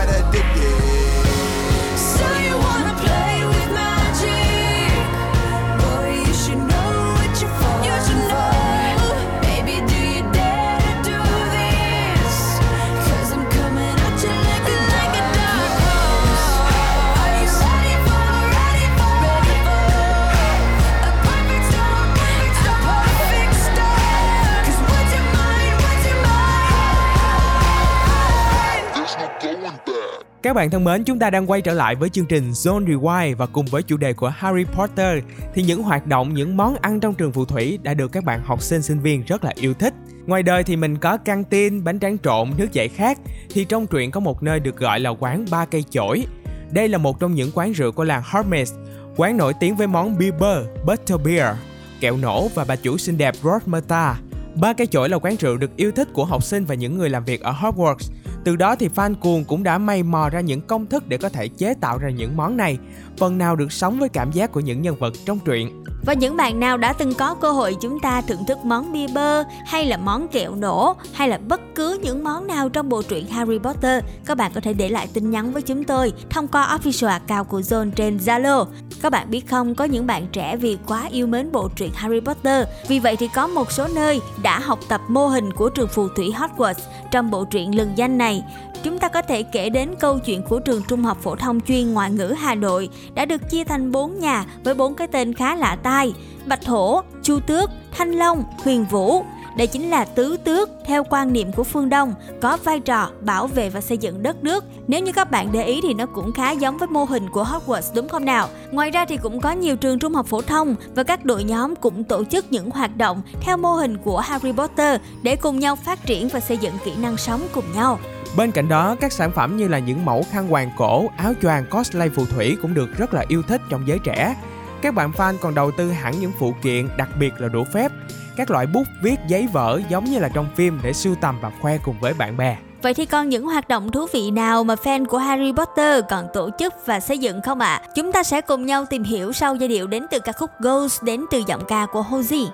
Các 30.44 30.54
bạn 30.54 30.70
thân 30.70 30.85
mến, 30.85 31.04
chúng 31.04 31.18
ta 31.18 31.30
đang 31.30 31.50
quay 31.50 31.61
trở 31.61 31.74
lại 31.74 31.94
với 31.94 32.09
chương 32.09 32.26
trình 32.26 32.50
Zone 32.50 32.87
Rewind 32.87 33.37
và 33.37 33.46
cùng 33.46 33.66
với 33.66 33.83
chủ 33.83 33.96
đề 33.96 34.12
của 34.12 34.28
Harry 34.28 34.64
Potter 34.64 35.18
thì 35.54 35.62
những 35.62 35.83
hoạt 35.83 36.07
động, 36.07 36.35
những 36.35 36.57
món 36.57 36.76
ăn 36.76 37.00
trong 37.00 37.14
trường 37.14 37.33
phù 37.33 37.44
thủy 37.44 37.78
đã 37.83 37.94
được 37.94 38.12
các 38.12 38.24
bạn 38.24 38.42
học 38.44 38.62
sinh 38.62 38.83
sinh 38.83 39.00
viên 39.00 39.22
rất 39.24 39.44
là 39.44 39.52
yêu 39.54 39.74
thích. 39.74 39.94
Ngoài 40.26 40.42
đời 40.42 40.62
thì 40.62 40.76
mình 40.76 40.96
có 40.96 41.16
căng 41.16 41.44
tin, 41.44 41.85
bánh 41.85 41.98
tráng 41.98 42.18
trộn, 42.18 42.50
nước 42.57 42.72
giải 42.72 42.88
khát 42.88 43.18
thì 43.50 43.64
trong 43.64 43.87
truyện 43.87 44.11
có 44.11 44.20
một 44.20 44.42
nơi 44.42 44.61
được 44.61 44.76
gọi 44.76 45.00
là 45.00 45.11
quán 45.11 45.44
ba 45.50 45.64
cây 45.64 45.85
chổi. 45.90 46.26
Đây 46.70 46.88
là 46.88 46.98
một 46.98 47.20
trong 47.20 47.35
những 47.35 47.50
quán 47.54 47.72
rượu 47.72 47.92
của 47.92 48.04
làng 48.04 48.22
Hermes, 48.26 48.74
quán 49.16 49.37
nổi 49.37 49.52
tiếng 49.61 49.76
với 49.76 49.87
món 49.87 50.18
Bieber, 50.18 50.59
Butterbeer, 50.87 51.57
kẹo 52.00 52.16
nổ 52.16 52.48
và 52.48 52.64
bà 52.68 52.76
chủ 52.76 52.98
xinh 52.98 53.18
đẹp 53.18 53.35
Rosmerta. 53.42 54.16
Ba 54.54 54.72
cây 54.72 54.87
chổi 54.87 55.09
là 55.09 55.18
quán 55.18 55.37
rượu 55.37 55.57
được 55.57 55.76
yêu 55.76 55.92
thích 55.92 56.09
của 56.12 56.24
học 56.24 56.44
sinh 56.44 56.64
và 56.64 56.74
những 56.74 56.98
người 56.98 57.11
làm 57.11 57.24
việc 57.24 57.40
ở 57.40 57.52
Hogwarts. 57.52 58.11
Từ 58.44 58.57
đó 58.57 58.76
thì 58.76 58.88
fan 58.94 59.14
cuồng 59.14 59.44
cũng 59.44 59.62
đã 59.62 59.78
may 59.78 60.02
mò 60.02 60.28
ra 60.28 60.40
những 60.40 60.61
công 60.61 60.87
thức 60.87 61.09
để 61.09 61.16
có 61.16 61.28
thể 61.28 61.48
chế 61.48 61.74
tạo 61.80 61.98
ra 61.98 62.11
những 62.11 62.37
món 62.37 62.57
này, 62.57 62.78
phần 63.18 63.38
nào 63.38 63.57
được 63.57 63.72
sống 63.72 63.98
với 63.98 64.09
cảm 64.09 64.33
giác 64.33 64.52
của 64.52 64.61
những 64.61 64.83
nhân 64.83 64.96
vật 64.98 65.12
trong 65.26 65.38
truyện. 65.38 65.85
Và 66.07 66.12
những 66.12 66.37
bạn 66.37 66.61
nào 66.61 66.76
đã 66.76 66.92
từng 66.92 67.14
có 67.14 67.35
cơ 67.35 67.50
hội 67.50 67.76
chúng 67.80 68.00
ta 68.00 68.20
thưởng 68.20 68.44
thức 68.48 68.59
món 68.64 68.92
bia 68.92 69.07
bơ 69.14 69.42
hay 69.66 69.87
là 69.87 69.96
món 69.96 70.28
kẹo 70.28 70.54
nổ 70.54 70.96
hay 71.12 71.28
là 71.28 71.38
bất 71.38 71.61
cứ 71.74 71.98
những 72.02 72.24
món 72.24 72.46
nào 72.46 72.68
trong 72.68 72.88
bộ 72.88 73.02
truyện 73.02 73.26
Harry 73.26 73.59
Potter, 73.59 74.04
các 74.26 74.37
bạn 74.37 74.52
có 74.54 74.61
thể 74.61 74.72
để 74.72 74.88
lại 74.88 75.09
tin 75.12 75.30
nhắn 75.30 75.52
với 75.52 75.62
chúng 75.62 75.85
tôi 75.85 76.12
thông 76.30 76.48
qua 76.48 76.78
official 76.78 77.09
account 77.09 77.48
của 77.48 77.61
Zone 77.61 77.90
trên 77.90 78.16
Zalo. 78.16 78.66
Các 79.02 79.12
bạn 79.12 79.30
biết 79.30 79.48
không, 79.50 79.74
có 79.74 79.85
những 79.85 80.07
bạn 80.07 80.26
trẻ 80.33 80.57
vì 80.57 80.78
quá 80.87 81.09
yêu 81.11 81.26
mến 81.26 81.52
bộ 81.52 81.68
truyện 81.76 81.90
Harry 81.94 82.20
Potter, 82.20 82.66
vì 82.88 82.98
vậy 82.98 83.16
thì 83.16 83.28
có 83.35 83.46
một 83.46 83.72
số 83.72 83.87
nơi 83.94 84.20
đã 84.42 84.59
học 84.59 84.78
tập 84.88 85.00
mô 85.09 85.26
hình 85.26 85.52
của 85.52 85.68
trường 85.68 85.88
phù 85.88 86.09
thủy 86.09 86.33
Hogwarts 86.37 86.80
trong 87.11 87.30
bộ 87.30 87.44
truyện 87.44 87.76
lừng 87.76 87.92
danh 87.96 88.18
này. 88.18 88.34
Chúng 88.83 88.99
ta 88.99 89.09
có 89.09 89.23
thể 89.23 89.42
kể 89.42 89.68
đến 89.70 89.94
câu 90.01 90.18
chuyện 90.18 90.42
của 90.42 90.61
trường 90.61 90.83
trung 90.88 91.03
học 91.03 91.18
phổ 91.23 91.37
thông 91.37 91.61
chuyên 91.61 91.92
ngoại 91.92 92.11
ngữ 92.11 92.35
Hà 92.38 92.55
Nội 92.55 92.88
đã 93.14 93.25
được 93.25 93.51
chia 93.51 93.64
thành 93.64 93.92
4 93.92 94.18
nhà 94.18 94.44
với 94.64 94.75
bốn 94.75 94.94
cái 94.94 95.09
tên 95.09 95.35
khá 95.35 95.55
lạ 95.55 95.77
tai: 95.83 96.14
Bạch 96.47 96.66
Hổ, 96.66 97.01
Chu 97.23 97.40
Tước, 97.47 97.70
Thanh 97.92 98.12
Long, 98.12 98.44
Huyền 98.64 98.85
Vũ. 98.90 99.23
Đây 99.57 99.66
chính 99.66 99.90
là 99.90 100.05
tứ 100.05 100.37
tước 100.44 100.70
theo 100.87 101.05
quan 101.05 101.33
niệm 101.33 101.53
của 101.53 101.64
phương 101.64 101.88
Đông, 101.88 102.14
có 102.40 102.59
vai 102.64 102.81
trò 102.81 103.11
bảo 103.20 103.47
vệ 103.47 103.70
và 103.70 103.81
xây 103.81 103.99
dựng 103.99 104.23
đất 104.23 104.44
nước. 104.44 104.64
Nếu 104.87 105.01
như 105.03 105.12
các 105.12 105.31
bạn 105.31 105.53
để 105.53 105.64
ý 105.64 105.81
thì 105.83 105.94
nó 105.94 106.07
cũng 106.07 106.33
khá 106.33 106.51
giống 106.51 106.79
với 106.79 106.88
mô 106.88 107.05
hình 107.05 107.31
của 107.31 107.44
Hogwarts 107.44 107.94
đúng 107.94 108.09
không 108.09 108.25
nào? 108.25 108.49
Ngoài 108.70 108.90
ra 108.90 109.05
thì 109.05 109.16
cũng 109.16 109.40
có 109.40 109.53
nhiều 109.53 109.77
trường 109.77 109.99
trung 109.99 110.14
học 110.14 110.27
phổ 110.27 110.42
thông 110.42 110.75
và 110.94 111.03
các 111.03 111.25
đội 111.25 111.44
nhóm 111.44 111.77
cũng 111.77 112.05
tổ 112.05 112.25
chức 112.25 112.53
những 112.53 112.70
hoạt 112.70 112.97
động 112.97 113.23
theo 113.40 113.57
mô 113.57 113.73
hình 113.75 113.97
của 113.97 114.20
Harry 114.20 114.53
Potter 114.53 115.01
để 115.23 115.37
cùng 115.37 115.59
nhau 115.59 115.77
phát 115.77 116.07
triển 116.07 116.29
và 116.29 116.40
xây 116.40 116.57
dựng 116.57 116.75
kỹ 116.85 116.92
năng 117.03 117.16
sống 117.16 117.40
cùng 117.53 117.64
nhau. 117.75 117.99
Bên 118.37 118.53
cạnh 118.53 118.68
đó, 118.68 118.97
các 119.01 119.12
sản 119.12 119.33
phẩm 119.33 119.57
như 119.57 119.68
là 119.68 119.79
những 119.79 120.05
mẫu 120.05 120.25
khăn 120.31 120.53
quàng 120.53 120.70
cổ, 120.77 121.11
áo 121.16 121.33
choàng 121.42 121.66
cosplay 121.70 122.09
phù 122.09 122.27
thủy 122.27 122.57
cũng 122.62 122.75
được 122.75 122.88
rất 122.99 123.14
là 123.14 123.25
yêu 123.29 123.42
thích 123.49 123.61
trong 123.70 123.87
giới 123.87 123.99
trẻ. 123.99 124.35
Các 124.83 124.94
bạn 124.94 125.11
fan 125.11 125.35
còn 125.40 125.55
đầu 125.55 125.70
tư 125.70 125.90
hẳn 125.90 126.20
những 126.20 126.33
phụ 126.38 126.55
kiện, 126.62 126.88
đặc 126.97 127.09
biệt 127.18 127.33
là 127.38 127.49
đũa 127.49 127.64
phép, 127.64 127.92
các 128.37 128.51
loại 128.51 128.66
bút 128.66 128.87
viết 129.03 129.16
giấy 129.29 129.49
vở 129.53 129.81
giống 129.88 130.05
như 130.05 130.18
là 130.18 130.29
trong 130.29 130.47
phim 130.57 130.81
để 130.83 130.92
sưu 130.92 131.14
tầm 131.14 131.38
và 131.40 131.51
khoe 131.61 131.79
cùng 131.79 131.97
với 132.01 132.14
bạn 132.14 132.37
bè. 132.37 132.57
Vậy 132.83 132.94
thì 132.94 133.07
còn 133.07 133.29
những 133.29 133.47
hoạt 133.47 133.68
động 133.68 133.90
thú 133.90 134.07
vị 134.12 134.31
nào 134.31 134.64
mà 134.64 134.75
fan 134.75 135.07
của 135.07 135.18
Harry 135.18 135.53
Potter 135.57 136.05
còn 136.11 136.27
tổ 136.35 136.51
chức 136.59 136.87
và 136.87 137.01
xây 137.01 137.18
dựng 137.18 137.42
không 137.42 137.61
ạ? 137.61 137.81
À? 137.83 137.88
Chúng 137.94 138.12
ta 138.12 138.23
sẽ 138.23 138.40
cùng 138.40 138.66
nhau 138.66 138.85
tìm 138.90 139.03
hiểu 139.03 139.33
sau 139.33 139.55
giai 139.55 139.68
điệu 139.68 139.87
đến 139.87 140.07
từ 140.11 140.18
ca 140.18 140.33
khúc 140.33 140.51
Ghost 140.61 141.03
đến 141.03 141.25
từ 141.31 141.42
giọng 141.47 141.64
ca 141.68 141.87
của 141.87 142.05
Hozi. 142.11 142.47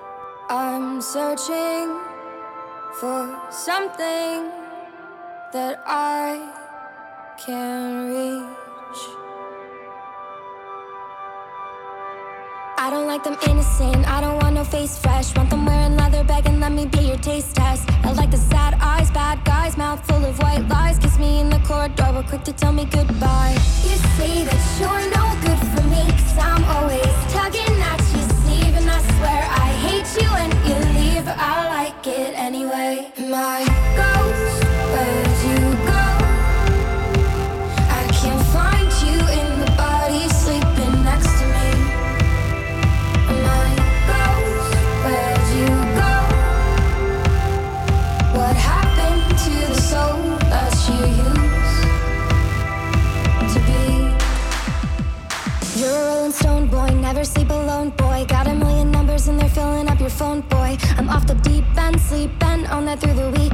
I'm 0.49 1.01
searching 1.01 1.97
for 3.01 3.27
something 3.51 4.60
that 5.53 5.83
I 5.85 6.49
can 7.37 8.07
reach. 8.07 9.01
I 12.77 12.89
don't 12.89 13.05
like 13.05 13.23
them 13.23 13.37
innocent, 13.47 14.07
I 14.07 14.21
don't 14.21 14.41
want 14.41 14.55
no 14.55 14.63
face 14.63 14.97
fresh. 14.97 15.35
Want 15.35 15.49
them 15.49 15.65
wearing 15.65 15.97
leather 15.97 16.23
bag 16.23 16.45
and 16.47 16.59
let 16.61 16.71
me 16.71 16.85
be 16.85 17.01
your 17.01 17.17
taste 17.17 17.55
test. 17.55 17.89
I 18.03 18.13
like 18.13 18.31
the 18.31 18.37
sad 18.37 18.75
eyes, 18.81 19.11
bad 19.11 19.43
guys, 19.43 19.77
mouth 19.77 20.05
full 20.07 20.23
of 20.25 20.39
white 20.39 20.65
lies. 20.69 20.97
Kiss 20.97 21.19
me 21.19 21.41
in 21.41 21.49
the 21.49 21.59
corridor, 21.59 22.11
were 22.13 22.23
quick 22.23 22.43
to 22.43 22.53
tell 22.53 22.71
me 22.71 22.85
goodbye. 22.85 23.53
You 23.83 23.97
say 24.17 24.45
that 24.45 24.61
you're 24.79 25.05
no 25.17 25.25
good 25.45 25.61
for 25.73 25.83
me, 25.93 26.03
cause 26.11 26.37
I'm 26.39 26.63
always 26.75 27.13
tugging 27.33 27.75
at 27.91 27.99
your 28.15 28.27
sleeve. 28.39 28.73
And 28.79 28.89
I 28.89 28.99
swear 29.17 29.41
I 29.65 29.67
hate 29.85 30.09
you 30.21 30.29
and 30.43 30.53
you 30.67 30.77
leave, 30.99 31.27
I 31.27 31.55
like 31.75 32.07
it 32.07 32.33
anyway. 32.39 33.11
My 33.19 33.65
God. 33.97 34.10
Off 61.21 61.27
the 61.27 61.35
deep 61.49 61.65
end, 61.77 61.99
sleeping 61.99 62.65
on 62.67 62.85
that 62.85 62.99
through 62.99 63.13
the 63.13 63.29
weekend. 63.31 63.50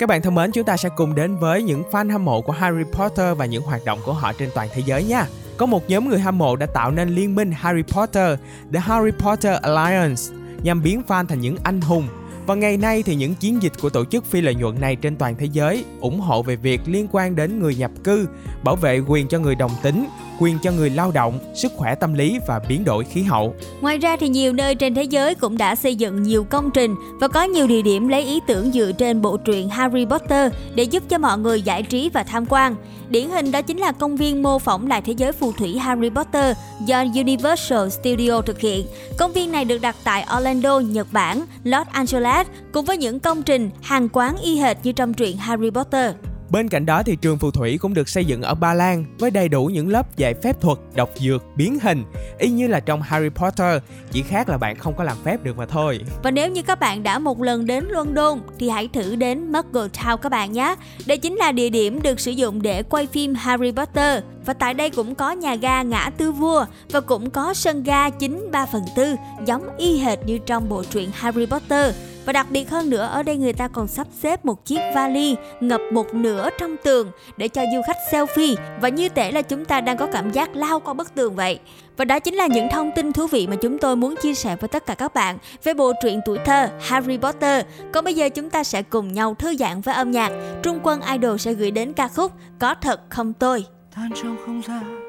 Các 0.00 0.08
bạn 0.08 0.22
thân 0.22 0.34
mến, 0.34 0.52
chúng 0.52 0.64
ta 0.64 0.76
sẽ 0.76 0.88
cùng 0.96 1.14
đến 1.14 1.36
với 1.36 1.62
những 1.62 1.82
fan 1.90 2.12
hâm 2.12 2.24
mộ 2.24 2.40
của 2.40 2.52
Harry 2.52 2.84
Potter 2.92 3.36
và 3.36 3.46
những 3.46 3.62
hoạt 3.62 3.84
động 3.84 3.98
của 4.04 4.12
họ 4.12 4.32
trên 4.32 4.48
toàn 4.54 4.68
thế 4.72 4.82
giới 4.86 5.04
nha. 5.04 5.26
Có 5.56 5.66
một 5.66 5.90
nhóm 5.90 6.08
người 6.08 6.18
hâm 6.18 6.38
mộ 6.38 6.56
đã 6.56 6.66
tạo 6.66 6.90
nên 6.90 7.08
liên 7.08 7.34
minh 7.34 7.52
Harry 7.52 7.82
Potter, 7.82 8.38
The 8.72 8.80
Harry 8.80 9.10
Potter 9.10 9.56
Alliance, 9.62 10.22
nhằm 10.62 10.82
biến 10.82 11.02
fan 11.08 11.26
thành 11.26 11.40
những 11.40 11.56
anh 11.62 11.80
hùng. 11.80 12.08
Và 12.46 12.54
ngày 12.54 12.76
nay 12.76 13.02
thì 13.02 13.14
những 13.14 13.34
chiến 13.34 13.62
dịch 13.62 13.72
của 13.82 13.90
tổ 13.90 14.04
chức 14.04 14.24
phi 14.24 14.40
lợi 14.40 14.54
nhuận 14.54 14.80
này 14.80 14.96
trên 14.96 15.16
toàn 15.16 15.34
thế 15.38 15.46
giới 15.52 15.84
ủng 16.00 16.20
hộ 16.20 16.42
về 16.42 16.56
việc 16.56 16.80
liên 16.86 17.06
quan 17.12 17.36
đến 17.36 17.60
người 17.60 17.74
nhập 17.74 17.90
cư, 18.04 18.28
bảo 18.62 18.76
vệ 18.76 18.98
quyền 18.98 19.28
cho 19.28 19.38
người 19.38 19.54
đồng 19.54 19.72
tính, 19.82 20.06
quyền 20.40 20.58
cho 20.58 20.72
người 20.72 20.90
lao 20.90 21.10
động, 21.10 21.38
sức 21.54 21.72
khỏe 21.76 21.94
tâm 21.94 22.14
lý 22.14 22.38
và 22.46 22.60
biến 22.68 22.84
đổi 22.84 23.04
khí 23.04 23.22
hậu. 23.22 23.54
Ngoài 23.80 23.98
ra 23.98 24.16
thì 24.16 24.28
nhiều 24.28 24.52
nơi 24.52 24.74
trên 24.74 24.94
thế 24.94 25.02
giới 25.02 25.34
cũng 25.34 25.58
đã 25.58 25.74
xây 25.74 25.94
dựng 25.94 26.22
nhiều 26.22 26.44
công 26.44 26.70
trình 26.70 26.94
và 27.20 27.28
có 27.28 27.42
nhiều 27.42 27.66
địa 27.66 27.82
điểm 27.82 28.08
lấy 28.08 28.22
ý 28.22 28.40
tưởng 28.46 28.72
dựa 28.72 28.92
trên 28.98 29.22
bộ 29.22 29.36
truyện 29.36 29.68
Harry 29.68 30.04
Potter 30.04 30.52
để 30.74 30.84
giúp 30.84 31.02
cho 31.08 31.18
mọi 31.18 31.38
người 31.38 31.62
giải 31.62 31.82
trí 31.82 32.10
và 32.12 32.22
tham 32.22 32.46
quan. 32.48 32.76
Điển 33.10 33.30
hình 33.30 33.52
đó 33.52 33.62
chính 33.62 33.78
là 33.78 33.92
công 33.92 34.16
viên 34.16 34.42
mô 34.42 34.58
phỏng 34.58 34.86
lại 34.86 35.02
thế 35.02 35.12
giới 35.12 35.32
phù 35.32 35.52
thủy 35.52 35.78
Harry 35.78 36.10
Potter 36.10 36.56
do 36.84 37.04
Universal 37.14 37.88
Studio 37.88 38.40
thực 38.40 38.60
hiện. 38.60 38.86
Công 39.18 39.32
viên 39.32 39.52
này 39.52 39.64
được 39.64 39.78
đặt 39.78 39.96
tại 40.04 40.26
Orlando, 40.36 40.78
Nhật 40.78 41.06
Bản, 41.12 41.44
Los 41.64 41.86
Angeles 41.86 42.46
cùng 42.72 42.84
với 42.84 42.96
những 42.96 43.20
công 43.20 43.42
trình, 43.42 43.70
hàng 43.82 44.08
quán 44.12 44.36
y 44.42 44.56
hệt 44.56 44.76
như 44.82 44.92
trong 44.92 45.14
truyện 45.14 45.36
Harry 45.36 45.70
Potter. 45.70 46.14
Bên 46.50 46.68
cạnh 46.68 46.86
đó 46.86 47.02
thì 47.02 47.16
trường 47.16 47.38
phù 47.38 47.50
thủy 47.50 47.78
cũng 47.78 47.94
được 47.94 48.08
xây 48.08 48.24
dựng 48.24 48.42
ở 48.42 48.54
Ba 48.54 48.74
Lan 48.74 49.04
với 49.18 49.30
đầy 49.30 49.48
đủ 49.48 49.66
những 49.66 49.88
lớp 49.88 50.16
dạy 50.16 50.34
phép 50.34 50.60
thuật, 50.60 50.78
độc 50.94 51.10
dược, 51.16 51.44
biến 51.56 51.78
hình, 51.82 52.04
y 52.38 52.50
như 52.50 52.66
là 52.66 52.80
trong 52.80 53.02
Harry 53.02 53.28
Potter, 53.28 53.82
chỉ 54.10 54.22
khác 54.22 54.48
là 54.48 54.58
bạn 54.58 54.76
không 54.76 54.94
có 54.96 55.04
làm 55.04 55.16
phép 55.24 55.44
được 55.44 55.58
mà 55.58 55.66
thôi. 55.66 56.00
Và 56.22 56.30
nếu 56.30 56.50
như 56.50 56.62
các 56.62 56.80
bạn 56.80 57.02
đã 57.02 57.18
một 57.18 57.42
lần 57.42 57.66
đến 57.66 57.84
London 57.88 58.40
thì 58.58 58.68
hãy 58.68 58.88
thử 58.92 59.16
đến 59.16 59.52
Muggle 59.52 59.88
Town 59.88 60.16
các 60.16 60.28
bạn 60.28 60.52
nhé. 60.52 60.74
Đây 61.06 61.18
chính 61.18 61.36
là 61.36 61.52
địa 61.52 61.68
điểm 61.68 62.02
được 62.02 62.20
sử 62.20 62.30
dụng 62.30 62.62
để 62.62 62.82
quay 62.82 63.06
phim 63.06 63.34
Harry 63.34 63.72
Potter. 63.72 64.22
Và 64.46 64.52
tại 64.52 64.74
đây 64.74 64.90
cũng 64.90 65.14
có 65.14 65.32
nhà 65.32 65.54
ga 65.54 65.82
ngã 65.82 66.10
tư 66.16 66.32
vua 66.32 66.64
và 66.92 67.00
cũng 67.00 67.30
có 67.30 67.54
sân 67.54 67.82
ga 67.82 68.10
9 68.10 68.48
3 68.52 68.66
phần 68.66 68.82
tư 68.96 69.16
giống 69.46 69.76
y 69.78 69.98
hệt 69.98 70.18
như 70.26 70.38
trong 70.38 70.68
bộ 70.68 70.84
truyện 70.84 71.10
Harry 71.14 71.46
Potter. 71.46 71.94
Và 72.26 72.32
đặc 72.32 72.46
biệt 72.50 72.70
hơn 72.70 72.90
nữa, 72.90 73.08
ở 73.12 73.22
đây 73.22 73.36
người 73.36 73.52
ta 73.52 73.68
còn 73.68 73.88
sắp 73.88 74.06
xếp 74.22 74.44
một 74.44 74.64
chiếc 74.64 74.80
vali 74.94 75.36
ngập 75.60 75.80
một 75.92 76.14
nửa 76.14 76.48
trong 76.58 76.76
tường 76.84 77.10
để 77.36 77.48
cho 77.48 77.62
du 77.74 77.80
khách 77.86 77.96
selfie 78.10 78.56
và 78.80 78.88
như 78.88 79.08
thể 79.08 79.32
là 79.32 79.42
chúng 79.42 79.64
ta 79.64 79.80
đang 79.80 79.96
có 79.96 80.06
cảm 80.06 80.30
giác 80.30 80.56
lao 80.56 80.80
qua 80.80 80.94
bức 80.94 81.14
tường 81.14 81.34
vậy. 81.34 81.58
Và 81.96 82.04
đó 82.04 82.18
chính 82.18 82.34
là 82.34 82.46
những 82.46 82.68
thông 82.70 82.90
tin 82.96 83.12
thú 83.12 83.26
vị 83.26 83.46
mà 83.46 83.56
chúng 83.56 83.78
tôi 83.78 83.96
muốn 83.96 84.14
chia 84.22 84.34
sẻ 84.34 84.56
với 84.56 84.68
tất 84.68 84.86
cả 84.86 84.94
các 84.94 85.14
bạn 85.14 85.38
về 85.64 85.74
bộ 85.74 85.92
truyện 86.02 86.20
tuổi 86.26 86.38
thơ 86.44 86.68
Harry 86.80 87.18
Potter. 87.18 87.66
Còn 87.92 88.04
bây 88.04 88.14
giờ 88.14 88.28
chúng 88.28 88.50
ta 88.50 88.64
sẽ 88.64 88.82
cùng 88.82 89.12
nhau 89.12 89.34
thư 89.38 89.56
giãn 89.56 89.80
với 89.80 89.94
âm 89.94 90.10
nhạc. 90.10 90.32
Trung 90.62 90.80
Quân 90.82 91.00
Idol 91.12 91.36
sẽ 91.36 91.54
gửi 91.54 91.70
đến 91.70 91.92
ca 91.92 92.08
khúc 92.08 92.32
Có 92.58 92.74
thật 92.74 93.00
không 93.08 93.32
tôi. 93.32 93.64
Tan 93.96 94.10
trong 94.22 94.36
không 94.46 94.62
gian, 94.68 95.00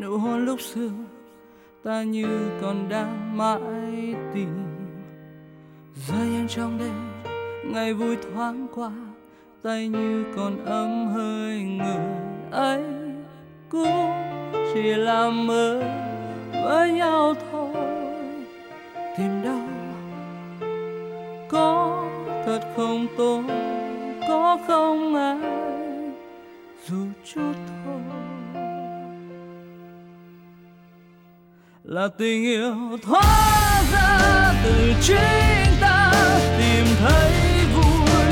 nụ 0.00 0.18
hôn 0.18 0.44
lúc 0.44 0.60
xưa, 0.60 0.90
ta 1.84 2.02
như 2.02 2.26
còn 2.62 2.88
đang 2.88 3.36
mãi 3.36 3.60
tìm 4.34 4.48
rơi 5.94 6.26
yên 6.26 6.46
trong 6.48 6.78
đêm, 6.78 7.22
ngày 7.72 7.94
vui 7.94 8.16
thoáng 8.16 8.66
qua, 8.74 8.90
tay 9.62 9.88
như 9.88 10.24
còn 10.36 10.64
ấm 10.64 11.08
hơi 11.08 11.62
người 11.62 12.06
ấy. 12.50 12.82
Cũng 13.68 14.10
chỉ 14.74 14.82
là 14.82 15.30
mơ 15.30 15.82
với 16.64 16.92
nhau 16.92 17.34
thôi. 17.52 17.74
Tìm 19.18 19.42
đâu? 19.44 19.60
Có 21.48 22.04
thật 22.46 22.60
không 22.76 23.06
tôi 23.16 23.44
có 24.28 24.58
không 24.66 25.14
ai, 25.14 25.38
dù 26.86 27.06
chút 27.24 27.52
thôi. 27.84 28.23
Là 31.84 32.08
tình 32.18 32.44
yêu 32.44 32.74
thoát 33.02 33.82
ra 33.92 34.54
từ 34.64 34.94
chính 35.02 35.80
ta, 35.80 36.12
tìm 36.58 36.86
thấy 37.00 37.32
vui, 37.74 38.26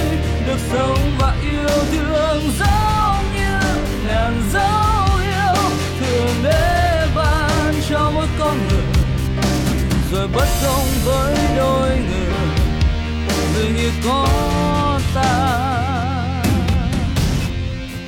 được 0.46 0.58
sống 0.72 0.98
và 1.18 1.36
yêu 1.42 1.84
thương 1.92 2.40
giống 2.58 3.24
như 3.34 3.58
ngàn 4.06 4.42
dấu 4.52 5.18
yêu. 5.22 5.70
Thường 6.00 6.34
để 6.44 7.06
ban 7.16 7.74
cho 7.88 8.10
mỗi 8.14 8.26
con 8.38 8.58
người, 8.68 8.84
rồi 10.12 10.28
bất 10.34 10.48
công 10.64 10.86
với 11.04 11.36
đôi 11.56 11.88
người 11.88 12.32
dường 13.54 13.76
như 13.76 13.90
có 14.04 14.28
ta. 15.14 15.58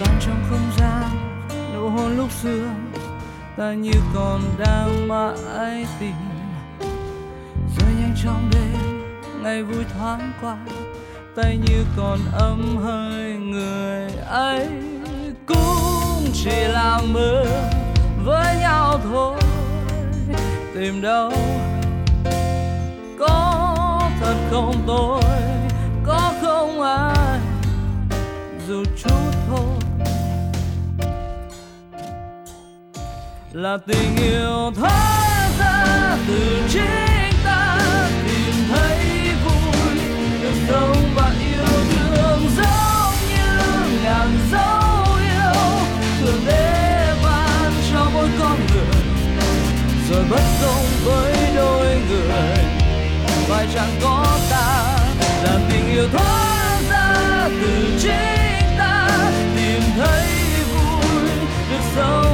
Tan 0.01 0.21
trong 0.27 0.45
không 0.51 0.71
gian, 0.79 1.11
nụ 1.75 1.89
hôn 1.89 2.17
lúc 2.17 2.29
xưa 2.43 2.69
ta 3.57 3.73
như 3.73 3.93
còn 4.15 4.41
đang 4.59 5.09
mãi 5.09 5.87
tìm 6.01 6.15
rồi 7.77 7.91
nhanh 8.01 8.15
trong 8.25 8.51
đêm, 8.53 9.03
ngày 9.43 9.63
vui 9.63 9.85
thoáng 9.95 10.33
qua 10.41 10.57
tay 11.37 11.59
như 11.67 11.85
còn 11.97 12.19
ấm 12.33 12.77
hơi 12.77 13.33
người 13.33 14.11
ấy 14.29 14.69
cũng 15.47 16.33
chỉ 16.33 16.65
là 16.65 17.01
mơ 17.13 17.45
với 18.25 18.57
nhau 18.61 19.01
thôi 19.05 19.39
tìm 20.75 21.03
đâu 21.03 21.33
có 23.19 24.01
thật 24.21 24.37
không 24.51 24.83
tôi 24.87 25.23
có 26.07 26.33
không 26.43 26.83
ai 26.83 27.41
dù 28.69 28.85
chút 28.97 29.34
là 33.55 33.79
tình 33.87 34.17
yêu 34.17 34.73
thoát 34.77 35.51
ra 35.59 36.17
từ 36.29 36.63
chính 36.69 37.33
ta, 37.45 37.79
tìm 38.27 38.55
thấy 38.69 38.99
vui 39.45 39.95
được 40.43 40.55
sống 40.69 40.97
và 41.15 41.33
yêu 41.41 41.65
thương 41.91 42.49
giống 42.57 43.15
như 43.29 43.47
ngàn 44.05 44.39
dấu 44.53 45.17
yêu 45.21 45.63
thường 46.21 46.41
để 46.47 47.15
ban 47.25 47.73
cho 47.93 48.11
mỗi 48.15 48.29
con 48.39 48.59
người, 48.75 49.03
rồi 50.11 50.25
bất 50.31 50.43
công 50.63 50.85
với 51.05 51.35
đôi 51.57 51.87
người. 52.11 52.65
Phải 53.49 53.67
chẳng 53.75 53.93
có 54.03 54.39
ta 54.51 54.99
là 55.43 55.59
tình 55.71 55.89
yêu 55.91 56.09
thoát 56.13 56.81
ra 56.91 57.49
từ 57.63 57.99
chính 58.03 58.79
ta, 58.79 59.09
tìm 59.57 59.83
thấy 59.97 60.29
vui, 60.75 61.29
được 61.71 61.85
sống 61.97 62.34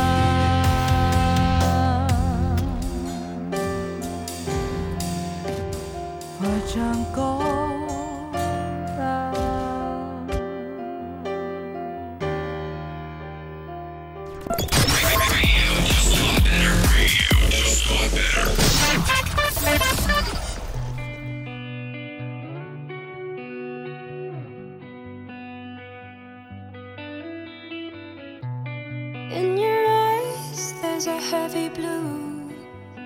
In 29.33 29.57
your 29.57 29.87
eyes, 29.87 30.73
there's 30.81 31.07
a 31.07 31.17
heavy 31.17 31.69
blue. 31.69 32.51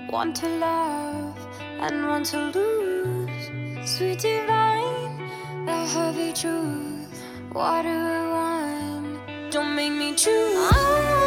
One 0.09 0.33
to 0.33 0.47
love 0.57 1.37
and 1.79 2.07
one 2.07 2.23
to 2.23 2.49
lose. 2.49 3.87
Sweet 3.87 4.19
divine, 4.19 5.19
the 5.67 5.85
heavy 5.85 6.33
truth. 6.33 7.21
Water 7.53 7.89
or 7.89 8.31
wine, 8.31 9.19
don't 9.51 9.75
make 9.75 9.91
me 9.93 10.15
choose. 10.15 10.71
I 10.71 11.24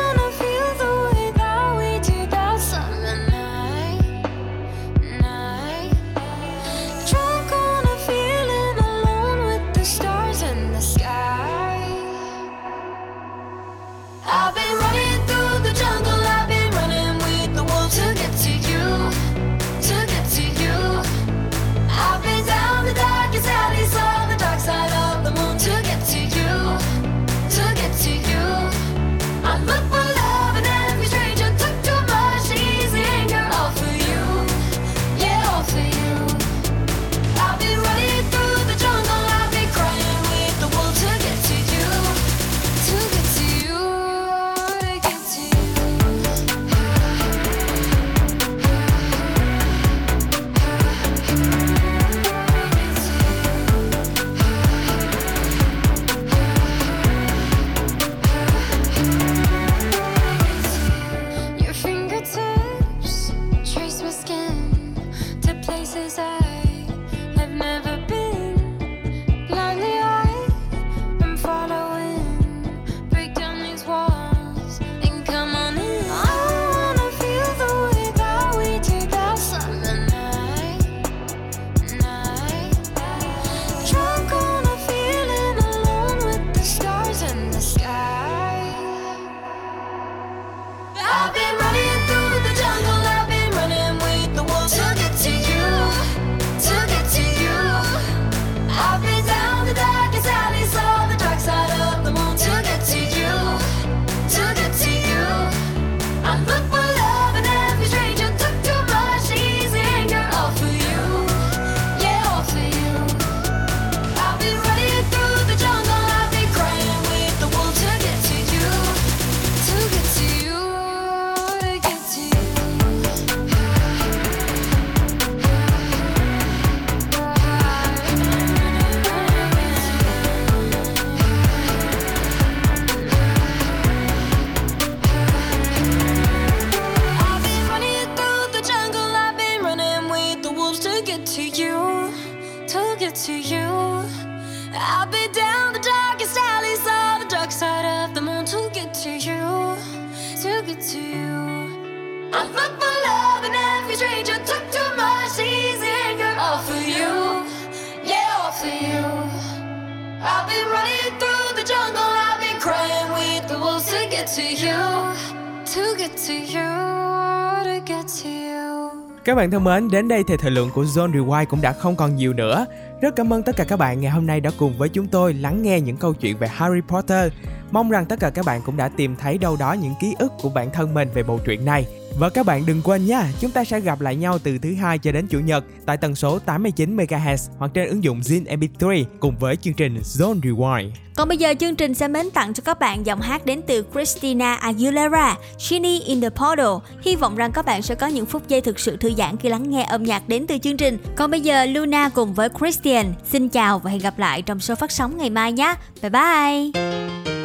Các 169.24 169.34
bạn 169.34 169.50
thân 169.50 169.64
mến, 169.64 169.90
đến 169.90 170.08
đây 170.08 170.22
thì 170.28 170.36
thời 170.36 170.50
lượng 170.50 170.70
của 170.74 170.82
Zone 170.82 171.12
Rewind 171.12 171.46
cũng 171.46 171.60
đã 171.60 171.72
không 171.72 171.96
còn 171.96 172.16
nhiều 172.16 172.32
nữa. 172.32 172.66
Rất 173.00 173.16
cảm 173.16 173.32
ơn 173.32 173.42
tất 173.42 173.56
cả 173.56 173.64
các 173.64 173.76
bạn 173.76 174.00
ngày 174.00 174.10
hôm 174.10 174.26
nay 174.26 174.40
đã 174.40 174.50
cùng 174.58 174.78
với 174.78 174.88
chúng 174.88 175.06
tôi 175.06 175.34
lắng 175.34 175.62
nghe 175.62 175.80
những 175.80 175.96
câu 175.96 176.14
chuyện 176.14 176.36
về 176.36 176.48
Harry 176.48 176.80
Potter. 176.88 177.32
Mong 177.70 177.90
rằng 177.90 178.06
tất 178.06 178.20
cả 178.20 178.30
các 178.30 178.44
bạn 178.44 178.60
cũng 178.64 178.76
đã 178.76 178.88
tìm 178.88 179.16
thấy 179.16 179.38
đâu 179.38 179.56
đó 179.56 179.72
những 179.72 179.94
ký 180.00 180.14
ức 180.18 180.32
của 180.42 180.48
bản 180.48 180.70
thân 180.72 180.94
mình 180.94 181.08
về 181.14 181.22
bộ 181.22 181.38
truyện 181.44 181.64
này. 181.64 181.86
Và 182.18 182.30
các 182.30 182.46
bạn 182.46 182.66
đừng 182.66 182.82
quên 182.82 183.06
nha, 183.06 183.32
chúng 183.40 183.50
ta 183.50 183.64
sẽ 183.64 183.80
gặp 183.80 184.00
lại 184.00 184.16
nhau 184.16 184.38
từ 184.38 184.58
thứ 184.58 184.74
hai 184.74 184.98
cho 184.98 185.12
đến 185.12 185.26
chủ 185.26 185.40
nhật 185.40 185.64
tại 185.86 185.96
tần 185.96 186.14
số 186.14 186.38
89 186.38 186.96
MHz 186.96 187.50
hoặc 187.58 187.70
trên 187.74 187.88
ứng 187.88 188.04
dụng 188.04 188.20
Zin 188.20 188.44
MP3 188.44 189.04
cùng 189.20 189.38
với 189.38 189.56
chương 189.56 189.74
trình 189.74 190.00
Zone 190.02 190.40
Rewind. 190.40 190.90
Còn 191.16 191.28
bây 191.28 191.36
giờ 191.36 191.54
chương 191.60 191.74
trình 191.74 191.94
sẽ 191.94 192.08
mến 192.08 192.30
tặng 192.30 192.54
cho 192.54 192.62
các 192.64 192.78
bạn 192.78 193.06
giọng 193.06 193.20
hát 193.20 193.46
đến 193.46 193.60
từ 193.66 193.84
Christina 193.92 194.54
Aguilera, 194.54 195.36
Genie 195.70 196.00
in 196.00 196.20
the 196.20 196.28
Portal. 196.28 196.92
Hy 197.02 197.16
vọng 197.16 197.36
rằng 197.36 197.52
các 197.52 197.64
bạn 197.64 197.82
sẽ 197.82 197.94
có 197.94 198.06
những 198.06 198.26
phút 198.26 198.48
giây 198.48 198.60
thực 198.60 198.78
sự 198.80 198.96
thư 198.96 199.14
giãn 199.14 199.36
khi 199.36 199.48
lắng 199.48 199.70
nghe 199.70 199.82
âm 199.82 200.02
nhạc 200.02 200.28
đến 200.28 200.46
từ 200.46 200.58
chương 200.58 200.76
trình. 200.76 200.98
Còn 201.16 201.30
bây 201.30 201.40
giờ 201.40 201.64
Luna 201.64 202.08
cùng 202.08 202.34
với 202.34 202.48
Christian 202.60 203.12
xin 203.32 203.48
chào 203.48 203.78
và 203.78 203.90
hẹn 203.90 204.00
gặp 204.00 204.18
lại 204.18 204.42
trong 204.42 204.60
số 204.60 204.74
phát 204.74 204.90
sóng 204.90 205.16
ngày 205.18 205.30
mai 205.30 205.52
nhé. 205.52 205.74
Bye 206.02 206.10
bye! 206.10 207.37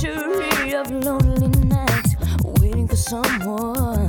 Century 0.00 0.72
of 0.74 0.90
lonely 0.90 1.48
nights, 1.66 2.16
waiting 2.58 2.88
for 2.88 2.96
someone 2.96 3.99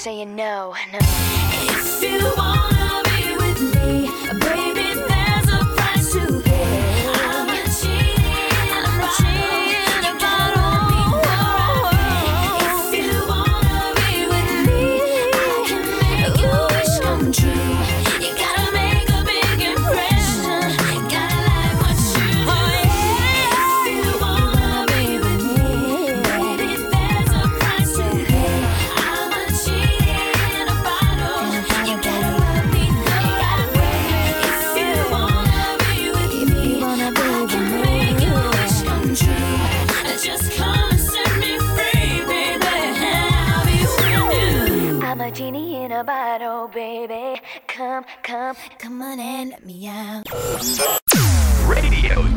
saying 0.00 0.34
no, 0.34 0.74
no. 0.94 1.29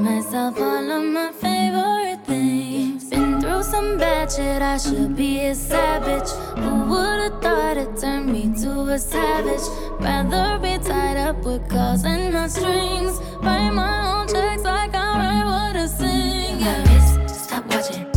myself 0.00 0.58
all 0.58 0.90
of 0.90 1.04
my 1.04 1.30
favorite 1.32 2.24
things. 2.26 3.10
Been 3.10 3.40
through 3.40 3.62
some 3.62 3.98
bad 3.98 4.32
shit, 4.32 4.62
I 4.62 4.78
should 4.78 5.16
be 5.16 5.40
a 5.46 5.54
savage. 5.54 6.30
Who 6.58 6.84
would've 6.90 7.42
thought 7.42 7.76
it 7.76 7.96
turned 8.00 8.32
me 8.32 8.52
to 8.62 8.70
a 8.96 8.98
savage? 8.98 9.66
Rather 10.00 10.58
be 10.58 10.78
tied 10.82 11.16
up 11.16 11.44
with 11.44 11.68
calls 11.68 12.04
and 12.04 12.32
not 12.32 12.50
strings. 12.50 13.18
Write 13.42 13.70
my 13.70 14.20
own 14.20 14.28
checks 14.28 14.62
like 14.62 14.94
I 14.94 15.08
write 15.18 15.44
what 15.44 15.76
I 15.76 15.86
sing. 15.86 16.60
Yeah. 16.60 17.26
Stop 17.26 17.66
watching. 17.66 18.09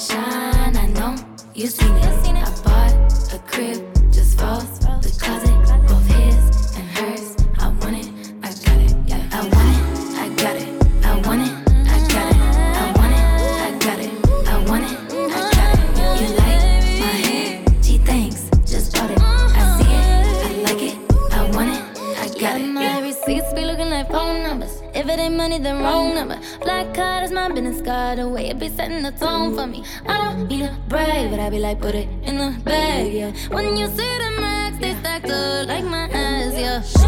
shine. 0.00 0.76
I 0.76 0.86
know 0.96 1.14
you 1.54 1.66
seen 1.66 1.94
it. 1.96 2.20
I 2.36 2.50
bought 2.64 3.34
a 3.34 3.38
crib 3.46 3.99
in 27.60 27.70
the 27.70 27.78
sky, 27.78 28.14
the 28.14 28.26
way 28.26 28.48
it 28.48 28.58
be 28.58 28.70
setting 28.70 29.02
the 29.02 29.12
tone 29.12 29.54
for 29.54 29.66
me. 29.66 29.84
I 30.06 30.16
don't 30.16 30.48
mean 30.48 30.60
to 30.60 30.74
brag, 30.88 31.30
but 31.30 31.38
I 31.38 31.50
be 31.50 31.58
like, 31.58 31.78
put 31.78 31.94
it 31.94 32.08
in 32.22 32.38
the 32.38 32.58
bag, 32.64 33.12
yeah. 33.12 33.32
When 33.50 33.76
you 33.76 33.86
see 33.88 34.12
the 34.24 34.40
max, 34.40 34.78
they 34.78 34.94
stack 34.94 35.24
up 35.24 35.68
like 35.68 35.84
my 35.84 36.08
ass, 36.08 36.54
yeah. 36.56 36.99